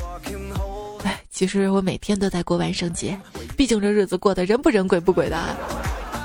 [1.04, 3.16] 哎，其实我每天都在过万圣节。
[3.56, 5.38] 毕竟这日子过得人不人鬼不鬼的，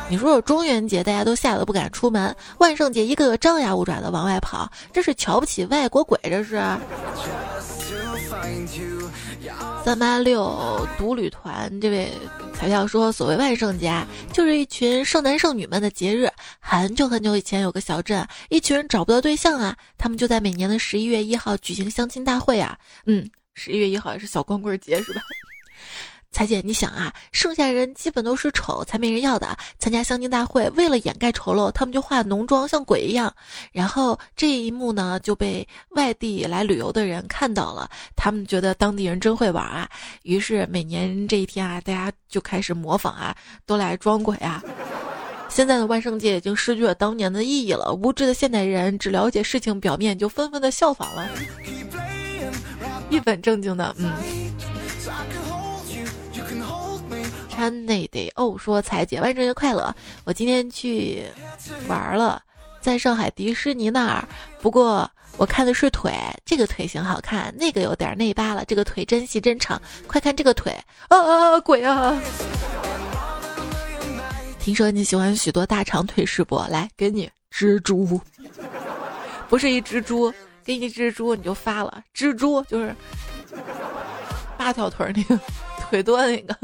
[0.09, 6.61] 你说说中元节大家都吓得不敢出门，万圣节一个个张牙舞爪的往外跑，这是瞧不起外国鬼这是？
[9.85, 12.12] 三八六独旅团这位
[12.53, 13.93] 彩票说，所谓万圣节
[14.33, 16.29] 就是一群剩男剩女们的节日。
[16.59, 22.79] 很久很久以前有个小镇，一群人找不到对象啊，他们就在每年的十一月一号举行相亲大会啊。
[23.07, 25.23] 嗯，十一月一号也是小光棍节是吧？
[26.33, 29.57] 彩姐，你想啊，剩下人基本都是丑才没人要的。
[29.79, 33.35] 参加相亲大会，为了掩盖丑陋，他们就化浓妆像鬼一样。
[33.73, 39.88] 然后这一幕呢，就被外地来旅游的人看到了，他们觉得当地人真会玩啊。
[40.23, 44.62] 于是每年这一天啊，大家就开始模仿啊，都来装鬼啊。
[45.49, 51.29] 现在的万圣节已经失去了当年的意义了，无知的现代人只了解事情表面，就纷纷的效仿了。
[53.11, 54.12] 一本正经的，嗯。
[57.61, 59.94] 川内得哦，说彩姐万圣节快乐！
[60.25, 61.23] 我今天去
[61.87, 62.42] 玩了，
[62.81, 64.27] 在上海迪士尼那儿。
[64.62, 66.11] 不过我看的是腿，
[66.42, 68.64] 这个腿型好看，那个有点内八了。
[68.64, 70.73] 这个腿真细真长，快看这个腿！
[71.09, 72.18] 啊啊啊鬼啊！
[74.59, 76.57] 听说你喜欢许多大长腿是不？
[76.70, 78.18] 来，给你蜘蛛，
[79.51, 80.33] 不是一蜘蛛，
[80.64, 82.03] 给你蜘蛛你就发了。
[82.16, 82.96] 蜘蛛就是
[84.57, 85.38] 八条腿那个
[85.90, 86.57] 腿多那个。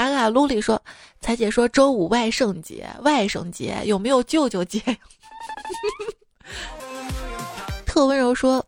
[0.00, 0.80] 卡卡路里说
[1.20, 4.80] ：“彩姐说周五万圣节，万圣节有没有舅舅节？”
[7.84, 8.64] 特温柔说：“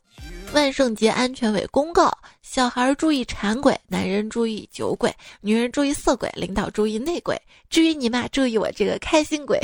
[0.53, 7.41] 万圣节安全委公告：小孩注意馋鬼，男人注意酒鬼，女人注意色鬼，领导注意内鬼。
[7.71, 9.59] 至于你嘛，注意我这个开心鬼。”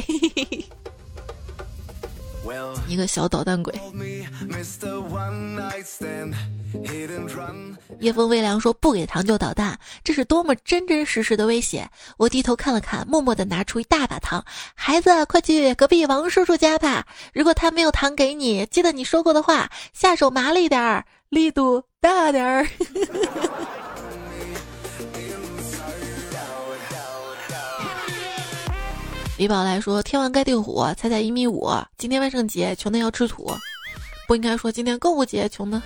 [2.86, 3.74] 一个小捣蛋鬼。
[8.00, 14.44] 夜风微凉说：“不给糖就捣蛋，这是多么真真实实的威胁！”我低头看了看，默默的拿出一大把糖。
[14.74, 17.06] 孩子，快去隔壁王叔叔家吧。
[17.32, 22.66] 如果他没有糖给你，记得你说过的话，下手麻利点儿，力度大点儿。
[29.38, 31.70] 李宝来说：“天王盖地虎，彩彩一米五。
[31.96, 33.48] 今天万圣节，穷的要吃土。
[34.26, 35.80] 不应该说今天购物节，穷的。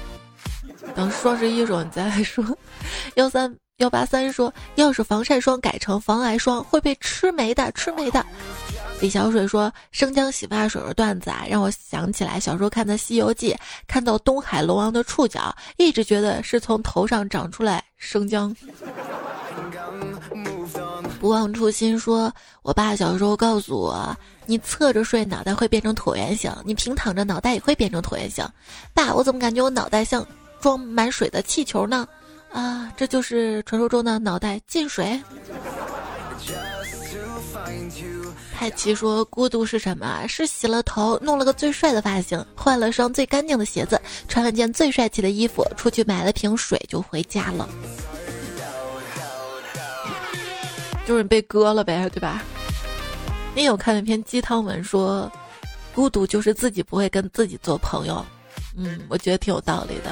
[0.94, 2.42] 等双十一时候你再来说。
[3.16, 8.24] 幺三幺八三说，要是防晒霜改成防癌霜，会被吃没的，吃没的。
[9.02, 13.52] 李小水说，生姜洗发水的段子啊，让我想起来小时候看的《西游记》，
[13.86, 18.56] 看到东海龙王的触角，一直觉得是从头上长出来生姜。”
[21.22, 24.12] 不忘初心说，我爸小时候告诉我，
[24.44, 28.44] 你侧着睡，脑袋会变成椭圆形；你平躺着，脑袋也会变成椭圆形。
[28.92, 30.26] 爸，我怎么感觉我脑袋像
[30.60, 32.08] 装满水的气球呢？
[32.52, 35.22] 啊，这就是传说中的脑袋进水。
[38.52, 40.26] 太奇说：“孤独是什么？
[40.26, 47.68] 是洗了头，弄了个最帅的发型，换了双最干净的鞋子，穿了件最帅气的衣服，出去买了瓶水就回家了。
[51.06, 52.42] 就是你被割了呗，对吧？
[53.54, 55.30] 你有看那篇鸡汤文说，
[55.94, 58.24] 孤独就是自己不会跟自己做朋友。
[58.76, 60.10] 嗯，我觉得挺有道理的。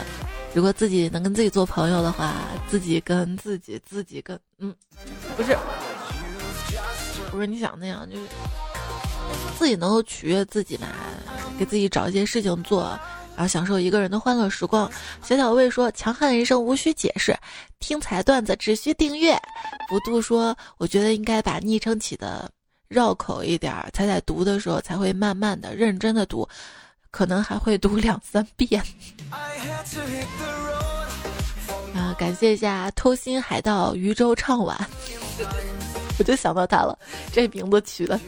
[0.53, 2.34] 如果自己能跟自己做朋友的话，
[2.68, 4.38] 自己跟自己，自己跟……
[4.59, 4.74] 嗯，
[5.36, 5.57] 不是。”
[7.30, 8.22] 不是你想那样，就是
[9.57, 10.88] 自己能够取悦自己嘛，
[11.57, 12.99] 给自己找一些事情做，
[13.41, 14.86] 然后享受一个人的欢乐时光。
[15.22, 17.34] 小小魏说：“强悍人生无需解释，
[17.78, 19.34] 听彩段子只需订阅。”
[19.88, 22.51] 不度说：“我觉得应该把昵称起的
[22.88, 26.47] 绕口一点，才在读的时候才会慢慢的、认真的读，
[27.11, 28.82] 可能还会读两三遍。
[31.97, 34.78] ”啊，感谢一下偷心海盗渔舟唱晚。
[36.20, 36.99] 我就想到他了，
[37.32, 38.20] 这名字取的。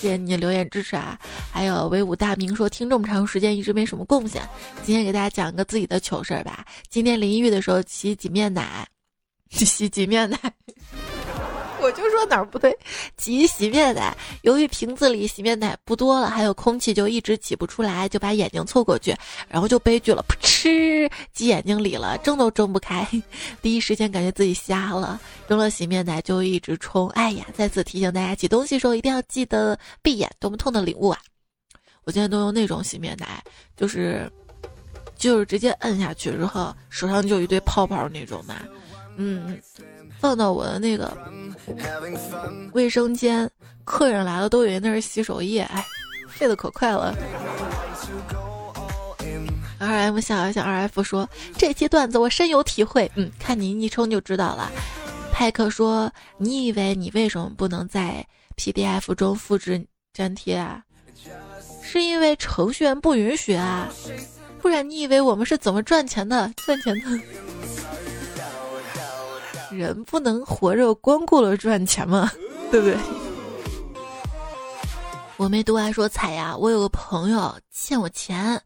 [0.00, 1.18] 谢谢你留言支持啊！
[1.50, 4.40] 还有威武大明说听这么长时间一直没什么贡献，
[4.84, 6.64] 今天给大家讲一个自己的糗事儿吧。
[6.88, 8.86] 今天淋浴的时候洗洗面奶，
[9.50, 10.38] 洗洗面奶。
[11.82, 12.76] 我就说哪儿不对，
[13.16, 19.14] 挤洗面奶，由于瓶子里洗面奶不多了，还有空气就一直挤不出来，就把眼睛凑过去，
[19.48, 23.06] 然后就悲剧了，噗嗤，挤眼睛里了，睁都睁不开，
[23.62, 31.18] 第一时间感觉自己瞎了，扔了洗面奶就一直冲，哎呀，再次提醒大家挤东西的时候一定要记得闭眼，多么痛的领悟啊！
[32.04, 33.42] 我现在都用那种洗面奶，
[33.76, 34.30] 就是
[35.16, 38.56] 就是直接摁下去之后手上就有一堆泡泡那种嘛，
[39.16, 39.60] 嗯。
[40.18, 41.16] 放到我的那个
[42.72, 43.48] 卫生间，
[43.84, 45.84] 客人来了都以为那是洗手液，哎，
[46.28, 47.14] 废的可快了。
[49.78, 54.70] R M 笑一笑，R F 说这期段子我深有体会，嗯，看你昵称就知道了。
[55.32, 60.82] 派克说，你以为你为什么不能在 P D F 中复制粘贴啊？
[61.80, 63.88] 是因为程序员不允许啊？
[64.60, 66.52] 不然你以为我们是怎么赚钱的？
[66.56, 67.20] 赚钱的？
[69.70, 72.30] 人不能活着光顾了赚钱嘛，
[72.70, 72.96] 对不对？
[75.36, 78.60] 我没读完说彩呀，我有个朋友欠我钱，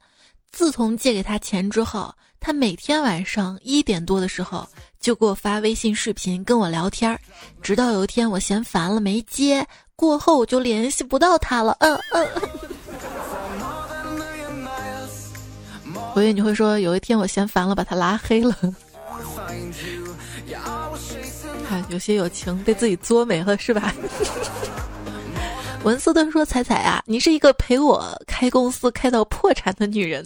[0.50, 4.66] 自从借给他钱之后，他每天晚上一点多的时候
[4.98, 7.18] 就给我发微信视频跟我聊天，
[7.60, 11.76] 直到有一天我嫌烦了没接，过后我就联系不到他了。
[11.80, 12.26] 嗯嗯。
[16.14, 18.54] 我以为你会说有一天我嫌烦了把他拉黑了。
[21.68, 23.92] 看 有些友情被自己作没了，是吧？
[25.84, 30.24] 文斯顿说：“彩彩啊，你是一个陪我开公司开到破产的女人，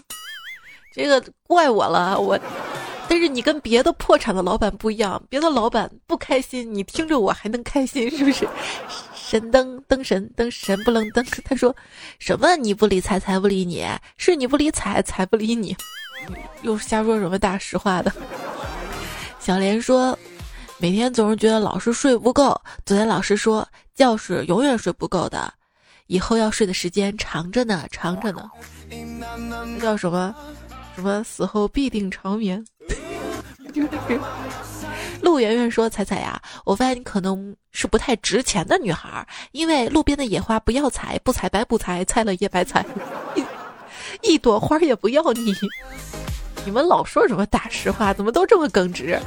[0.92, 2.20] 这个怪我了。
[2.20, 2.38] 我，
[3.08, 8.46] 但是你跟别的破产的老板不一样，别的老板不开心，你听着我还能开心，是不是？
[9.14, 11.24] 神灯灯神灯神不愣登。
[11.42, 11.74] 他说
[12.18, 12.54] 什么？
[12.56, 13.82] 你不理睬，睬不理你，
[14.18, 15.74] 是你不理睬，睬不理你，
[16.60, 18.12] 又瞎说什么大实话的？
[19.46, 20.18] 小莲说。”
[20.78, 22.60] 每天总是觉得老是睡不够。
[22.84, 25.50] 昨天老师说，觉是永远睡不够的，
[26.08, 28.50] 以后要睡的时间长着呢，长着呢。
[29.80, 30.34] 叫什么？
[30.96, 32.62] 什么死后必定长眠？
[35.22, 42.84] 陆圆圆说：“彩彩呀，我发现你可能是不太值钱的女孩，因为路边的野花不要采，不采白不采，采了也白采，
[44.22, 45.54] 一朵花也不要你。
[46.66, 49.18] 你们老说什么大实话，怎么都这么耿直？”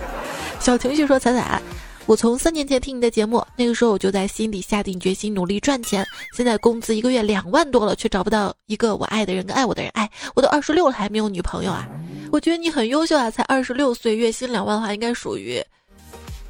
[0.59, 1.59] 小情绪说：“彩彩，
[2.05, 6.05] 我从三年前听你的节目，那个时候我就在心底下定决心努力赚钱。
[6.35, 9.89] 现在工资一个月两万多了，却找不到一个我爱的人跟爱我的人。
[9.93, 11.87] 哎，我都二十六了还没有女朋友啊！
[12.29, 15.63] 我觉得你很优秀啊，才二十六岁，月薪两万的话，应该属于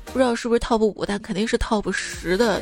[0.06, 2.62] 不知道是不是 top 五，但肯定是 top 十的。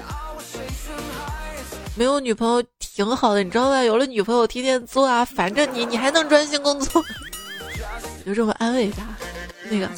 [1.95, 3.81] 没有女朋友挺好的，你知道吧？
[3.83, 7.01] 有了女朋友天天作啊，烦着你，你还能专心工作。
[8.27, 9.07] 就这么安慰一下，
[9.71, 9.89] 那个。”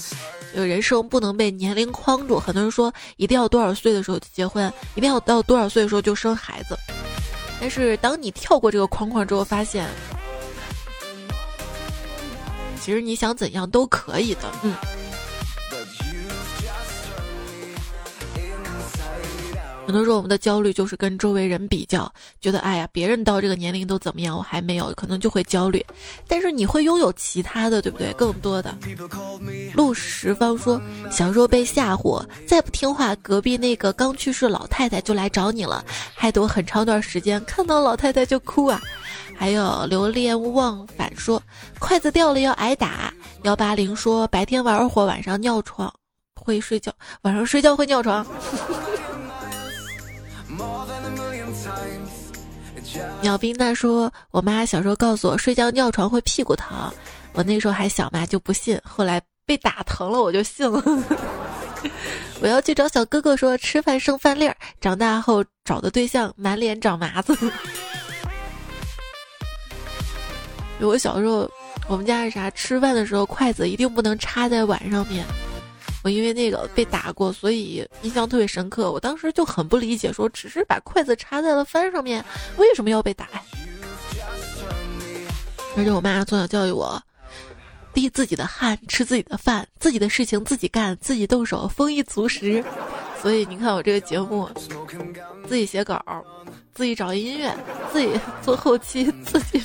[0.52, 6.76] 就人生不能被年龄框住，很多人说一定要多少岁的时候就结婚，一定要到多少岁的时候就生孩子。
[7.62, 9.88] 但是当你跳过这个框框之后，发现
[12.82, 14.52] 其实你想怎样都可以的。
[14.64, 14.74] 嗯。
[19.90, 25.84] 很多时候我们的焦虑就是跟周围人比较，觉得哎呀，别人到这个年龄都怎么样，我还没有，可能就会焦虑。
[26.28, 28.14] 但是你会拥有其他的，对不对？
[28.14, 28.78] 更多的。
[29.74, 30.80] 陆十方说，
[31.10, 35.84] 小时候被吓唬，再不听话，隔壁那个刚去世老太太就来找你了，
[36.14, 38.80] 害得我很长段时间看到老太太就哭啊。
[39.36, 41.42] 还有流连忘返说，
[41.80, 43.12] 筷子掉了要挨打。
[43.42, 45.92] 幺八零说，白天玩火，晚上尿床
[46.36, 48.24] 会睡觉，晚上睡觉会尿床。
[53.22, 56.92] 鸟冰娜说：“我妈小时候告诉我，睡觉尿床会屁股疼。
[57.34, 58.80] 我那时候还小嘛，就不信。
[58.84, 60.82] 后来被打疼了，我就信了。
[62.42, 67.38] 我要去找小哥哥说吃饭剩饭粒儿，长大后找的对象满脸长麻子。
[70.80, 71.50] 我小时候，
[71.88, 72.50] 我们家是啥？
[72.52, 75.26] 吃饭的时候筷子一定不能插在碗上面。”
[76.02, 78.92] 我因为那个被打过，所以印象特别深刻。
[78.92, 82.24] 我当时就很不理解，说只是把筷子插在了饭上面，
[82.58, 83.28] 为什么要被打？
[85.78, 87.02] 而且我妈从小教育我，
[87.94, 92.64] 滴自己的汗，吃自己的饭，自己的事情自己干，自己动手，丰衣足食。
[93.22, 94.50] 所以你看我这个节目，
[95.48, 96.02] 自己写稿，
[96.74, 97.54] 自己找音乐，
[97.92, 98.10] 自己
[98.42, 99.62] 做后期，自己。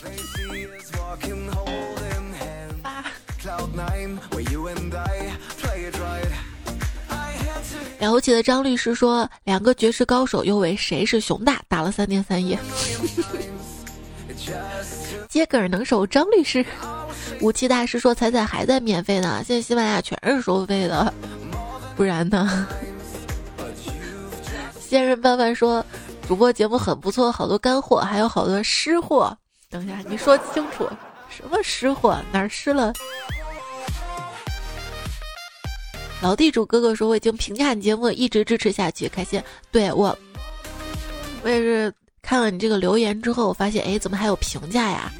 [8.04, 12.58] 了不起的张律师说：“两个绝世高手又为谁是熊大打了三天三夜。”
[15.28, 16.64] 接梗能手张律师，
[17.40, 21.12] 武器大师说：“彩彩还在免费呢，现在喜马拉雅全是收费的，
[21.96, 22.66] 不然呢？”
[24.78, 25.84] 仙人拌饭说
[26.28, 29.36] ：“主播节目很不错，好多干货，还有好多湿货。”
[29.70, 30.88] 等一下，你说清楚，
[31.28, 32.16] 什么湿货？
[32.30, 32.92] 哪儿湿了？
[36.22, 40.16] 老地主哥哥说：“我已经评价你节目，一直支持下去，开心。”对我，
[41.42, 41.92] 我也是
[42.22, 45.12] 看了你这个留言之后，我发现，哎，怎么还有评价呀？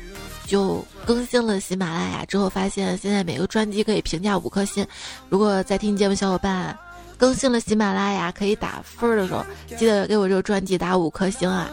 [0.46, 4.86] 就更新了喜马拉雅之后，发现现在每个专辑可以评价五颗星。
[5.28, 6.76] 如果在听节目小伙伴
[7.16, 9.44] 更新了喜马拉雅可以打分的时候，
[9.76, 11.70] 记得给我这个专辑打五颗星啊！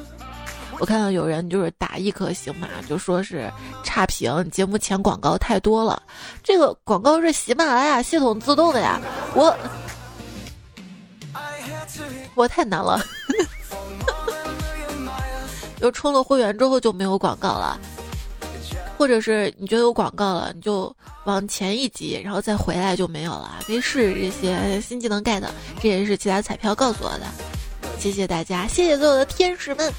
[0.82, 3.54] 我看到有人就是打一颗星嘛，就说是
[3.84, 6.02] 差评，节目前广告太多了。
[6.44, 9.00] 这个广告是喜马拉雅系统自动的呀，
[9.36, 9.56] 我
[12.34, 13.00] 我太难了。
[15.80, 17.80] 就充了会员之后就没有广告了，
[18.98, 20.92] 或者是你觉得有广告了，你就
[21.26, 23.60] 往前一集，然后再回来就没有了。
[23.68, 25.44] 可以试这些新技能 get，
[25.80, 27.28] 这也是其他彩票告诉我的。
[28.00, 29.94] 谢谢大家，谢谢所有的天使们。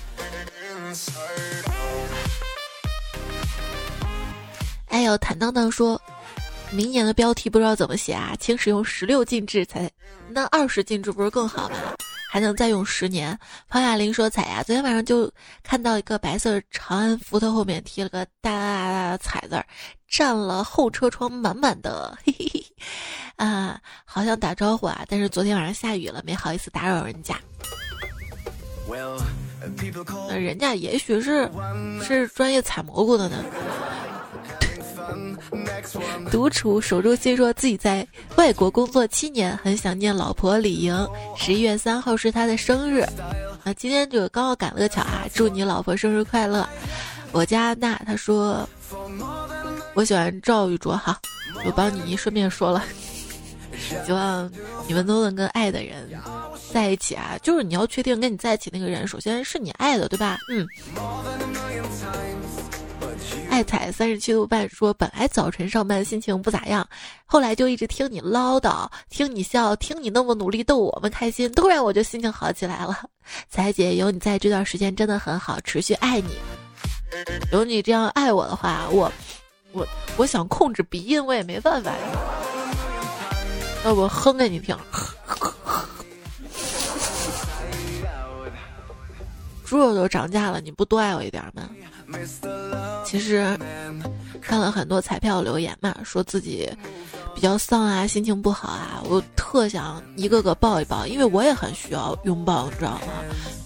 [4.88, 6.01] 哎呦，坦荡荡说，
[6.70, 9.90] 明年的标题不知道怎么写啊，请使用十六进制才，
[10.28, 11.76] 那二十进制不是更好吗？
[12.30, 13.38] 还能再用十年。
[13.68, 15.30] 方亚玲说彩呀，昨天晚上就
[15.62, 19.66] 看到一个白色长安福特后面贴了个大大大的彩字儿，
[20.09, 22.64] 占了后车窗满满的， 嘿嘿嘿，
[23.36, 27.38] 啊，好想打招呼啊，但是昨天晚上下雨了，没好意思打扰人家。
[30.28, 31.50] 那人家也许是
[32.02, 33.44] 是专业采蘑菇的呢。
[36.30, 38.06] 独处守住心，说自己在
[38.36, 41.08] 外国工作七年，很想念老婆李莹。
[41.36, 43.00] 十一月三号是他的生日，
[43.64, 45.26] 啊，今天就刚好赶了个巧啊！
[45.34, 46.66] 祝你老婆生日快乐。
[47.32, 48.66] 我家那他说
[49.94, 51.18] 我喜欢赵玉卓，好，
[51.64, 52.82] 我帮你顺便说了，
[54.04, 54.50] 希望
[54.86, 56.08] 你们都能跟爱的人。
[56.72, 60.38] 在一起啊，就是你要确定跟你在一起那个人，首先是你爱的，对吧？
[60.50, 60.66] 嗯。
[63.50, 66.88] 爱彩三十七度半说，本来早晨上班心情不咋样，
[67.26, 72.98] 后来就一直听你唠叨，听你笑，听你那么努力逗我们开心，突然我就心情好起来了。
[73.50, 76.30] 彩姐有你在这段时间真的很好，持续爱你。
[77.52, 79.12] 有你这样爱我的话，我
[79.72, 81.98] 我我想控制鼻音，我也没办法呀。
[83.85, 84.76] 要不哼给你听。
[89.64, 91.68] 猪肉都涨价了，你不多爱我一点吗？
[93.04, 93.58] 其实
[94.40, 96.68] 看了很多彩票留言嘛，说自己
[97.34, 103.12] 比较丧啊，心情不好啊，我特想一个个抱一抱，因为我也很需要拥抱，你知道吗？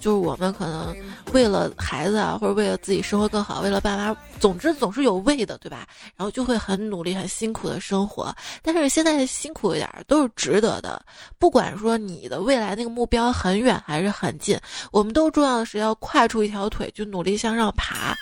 [0.00, 0.94] 就是我们可能
[1.32, 5.86] 为了孩子啊，或者为了自己生活更好，为了爸妈，总之总是有为的，对吧？
[6.16, 8.34] 然后就会很努力、很辛苦的生活。
[8.62, 11.04] 但是现在辛苦一点都是值得的，
[11.38, 14.58] 不管说你的未来那个目标很远还是很近，
[14.92, 18.14] 我们都重要的是要跨出一条腿，就努力向上爬。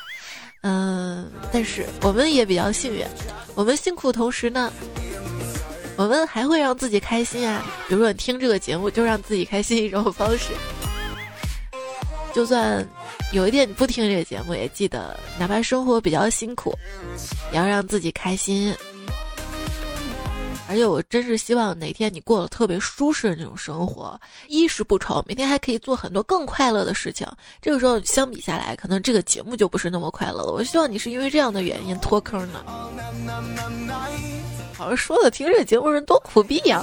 [0.67, 3.05] 嗯，但是我们也比较幸运，
[3.55, 4.73] 我们辛苦同时呢，
[5.95, 7.63] 我们还会让自己开心啊。
[7.87, 10.55] 比如说你听这个节目，就让自己开心一种方式。
[12.33, 12.83] 就算
[13.33, 16.75] 有一天你不听这个节目，也记得，哪怕生活比较辛苦，
[17.53, 18.75] 也要让自己开心。
[20.67, 27.27] 而且我真是希望哪天你过了特别舒适的那种生活，衣食不愁，每天还可以做很多更快乐的事情。
[27.61, 30.53] 这个时候相比下来，可能这个节目就不是那么快乐了。
[30.53, 32.65] 我希望你是因为这样的原因脱坑呢。
[34.73, 36.83] 好像说的听这个节目人多苦逼呀。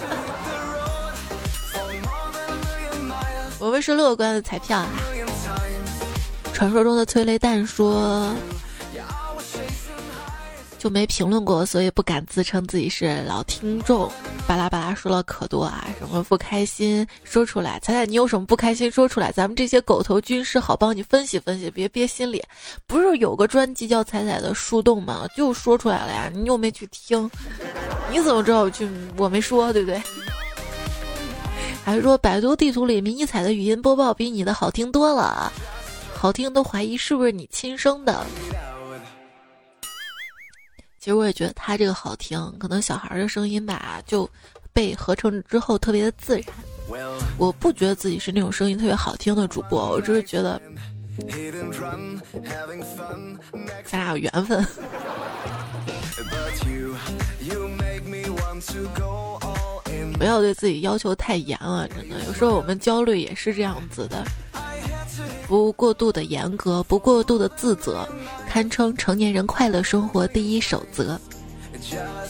[3.58, 4.88] 我们是乐观的彩票啊。
[6.54, 8.32] 传说中的催泪弹说。
[10.82, 14.12] 就没评论过，所以不敢自称自己是老听众。
[14.48, 22.44] 巴拉巴拉说了可多啊，什么不开心说出来，彩彩你有什么不开心说出来，咱们这些狗头军师好帮你分析分析，别憋心里。
[22.88, 25.28] 不是有个专辑叫彩彩的树洞吗？
[25.38, 27.30] 就说出来了呀，你又没去听，
[28.10, 30.02] 你怎么知道我去我没说对不对？
[31.86, 35.54] 还是说百度地图里迷你彩的语音播报比你的好听多了，
[36.16, 38.26] 好听都怀疑是不是你亲生的。
[41.02, 44.30] 其实我也觉得他这个好听，可能小孩的声音吧就
[44.72, 46.46] 被合成之后特别的自然。
[47.40, 50.62] 我不觉得自己是那种声音特别好听的主播，我只是觉得
[53.84, 54.64] 咱俩有缘分。
[60.20, 64.24] 不要对自己要求太严了，真的，有时候我们焦虑也是这样子的。
[65.48, 68.08] 不过度的严格，不过度的自责，
[68.48, 71.20] 堪称成年人快乐生活第一守则。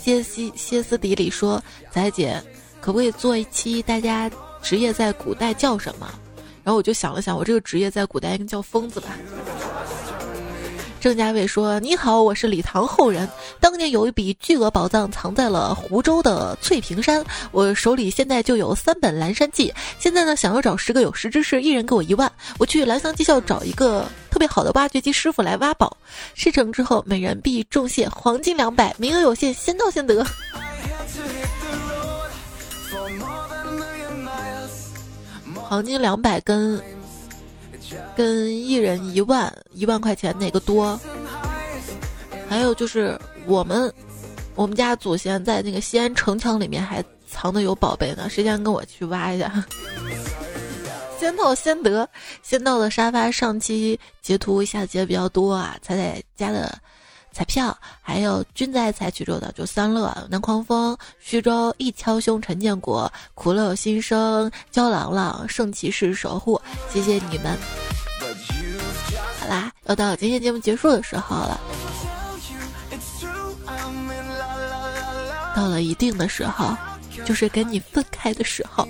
[0.01, 1.61] 歇斯歇斯底里说
[1.91, 2.41] ：“仔姐，
[2.79, 6.07] 可不可以做一期大家职业在古代叫什么？”
[6.63, 9.09] 然后我就想了想，我这个职业在古代应该叫疯子吧。
[11.01, 13.27] 郑家伟说：“你好，我是李唐后人。
[13.59, 19.69] 当年有一笔巨额宝藏藏在了湖州的翠屏山，我手里现在就有三本《蓝山记》。
[19.97, 25.97] 现在呢，想要找十个有识之士，一人给我一万，我去蓝翔技校找一个特别好的挖掘机师傅来挖宝。
[26.35, 30.23] 事成之后，每人必重谢黄金两百，名额有限，先到先得。
[35.67, 36.79] 黄金两百跟。”
[38.15, 40.99] 跟一人一万一万块钱哪个多？
[42.49, 43.91] 还有就是我们
[44.55, 49.65] 我们家祖先在那个西安城墙里面还藏的有宝贝呢，谁先跟我去挖一下？
[51.19, 52.07] 先到先得，
[52.41, 56.77] 先到的沙发上期截图一下截比较多啊，彩彩家的
[57.31, 66.61] 彩票，还有均在采取中的就三乐、南狂风、徐州一敲胸、陈建国、苦乐新生、焦朗朗、圣骑士守护，
[66.91, 67.57] 谢谢你们。
[69.39, 71.59] 好啦，又到今天节目结束的时候了。
[75.55, 76.75] 到了一定的时候，
[77.31, 78.85] 就是跟你分开的时候。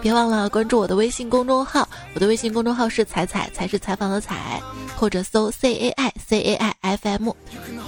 [0.00, 4.62] 别忘了关注我的微信公众号，我的微信公众号是彩彩，才是采访的彩，
[4.94, 7.32] 或者搜 C A I C A I F M。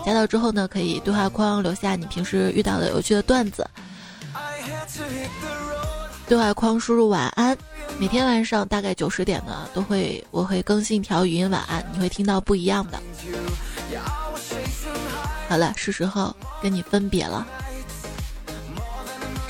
[0.05, 3.65] 加到之后呢，可以对话框留下你平时遇到的有趣的段子。
[6.27, 7.57] 对话框输入晚安，
[7.97, 13.01] 每天晚上大概九十点呢，都会我会更新一条语音晚安，你会听到不一样的。
[15.49, 17.47] 好了，是时候跟你分别了，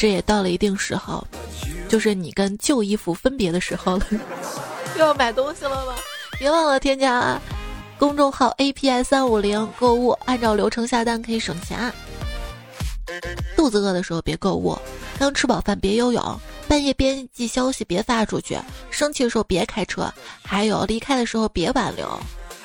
[0.05, 1.27] 这也到了一定时候，
[1.89, 4.07] 就是你跟旧衣服分别的时候了。
[4.99, 5.95] 又要买东西了吗？
[6.39, 7.41] 别忘了添加
[7.99, 11.91] 公众号 A P I 三五零购物，按照流程下单可以省钱。
[13.57, 14.79] 肚子饿的时候别购物，
[15.19, 16.41] 刚吃饱饭别游泳。
[16.69, 18.59] 半夜编辑消息别发出去，
[18.91, 20.13] 生气的时候别开车，
[20.45, 22.07] 还有离开的时候别挽留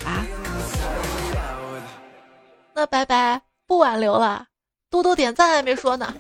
[0.04, 0.28] 啊！
[2.76, 4.46] 那拜拜，不挽留了，
[4.92, 6.14] 多多点赞还没说呢。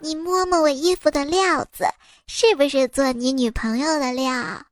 [0.00, 1.84] 你摸摸我衣服的料子，
[2.26, 4.62] 是不是做你女朋友的料？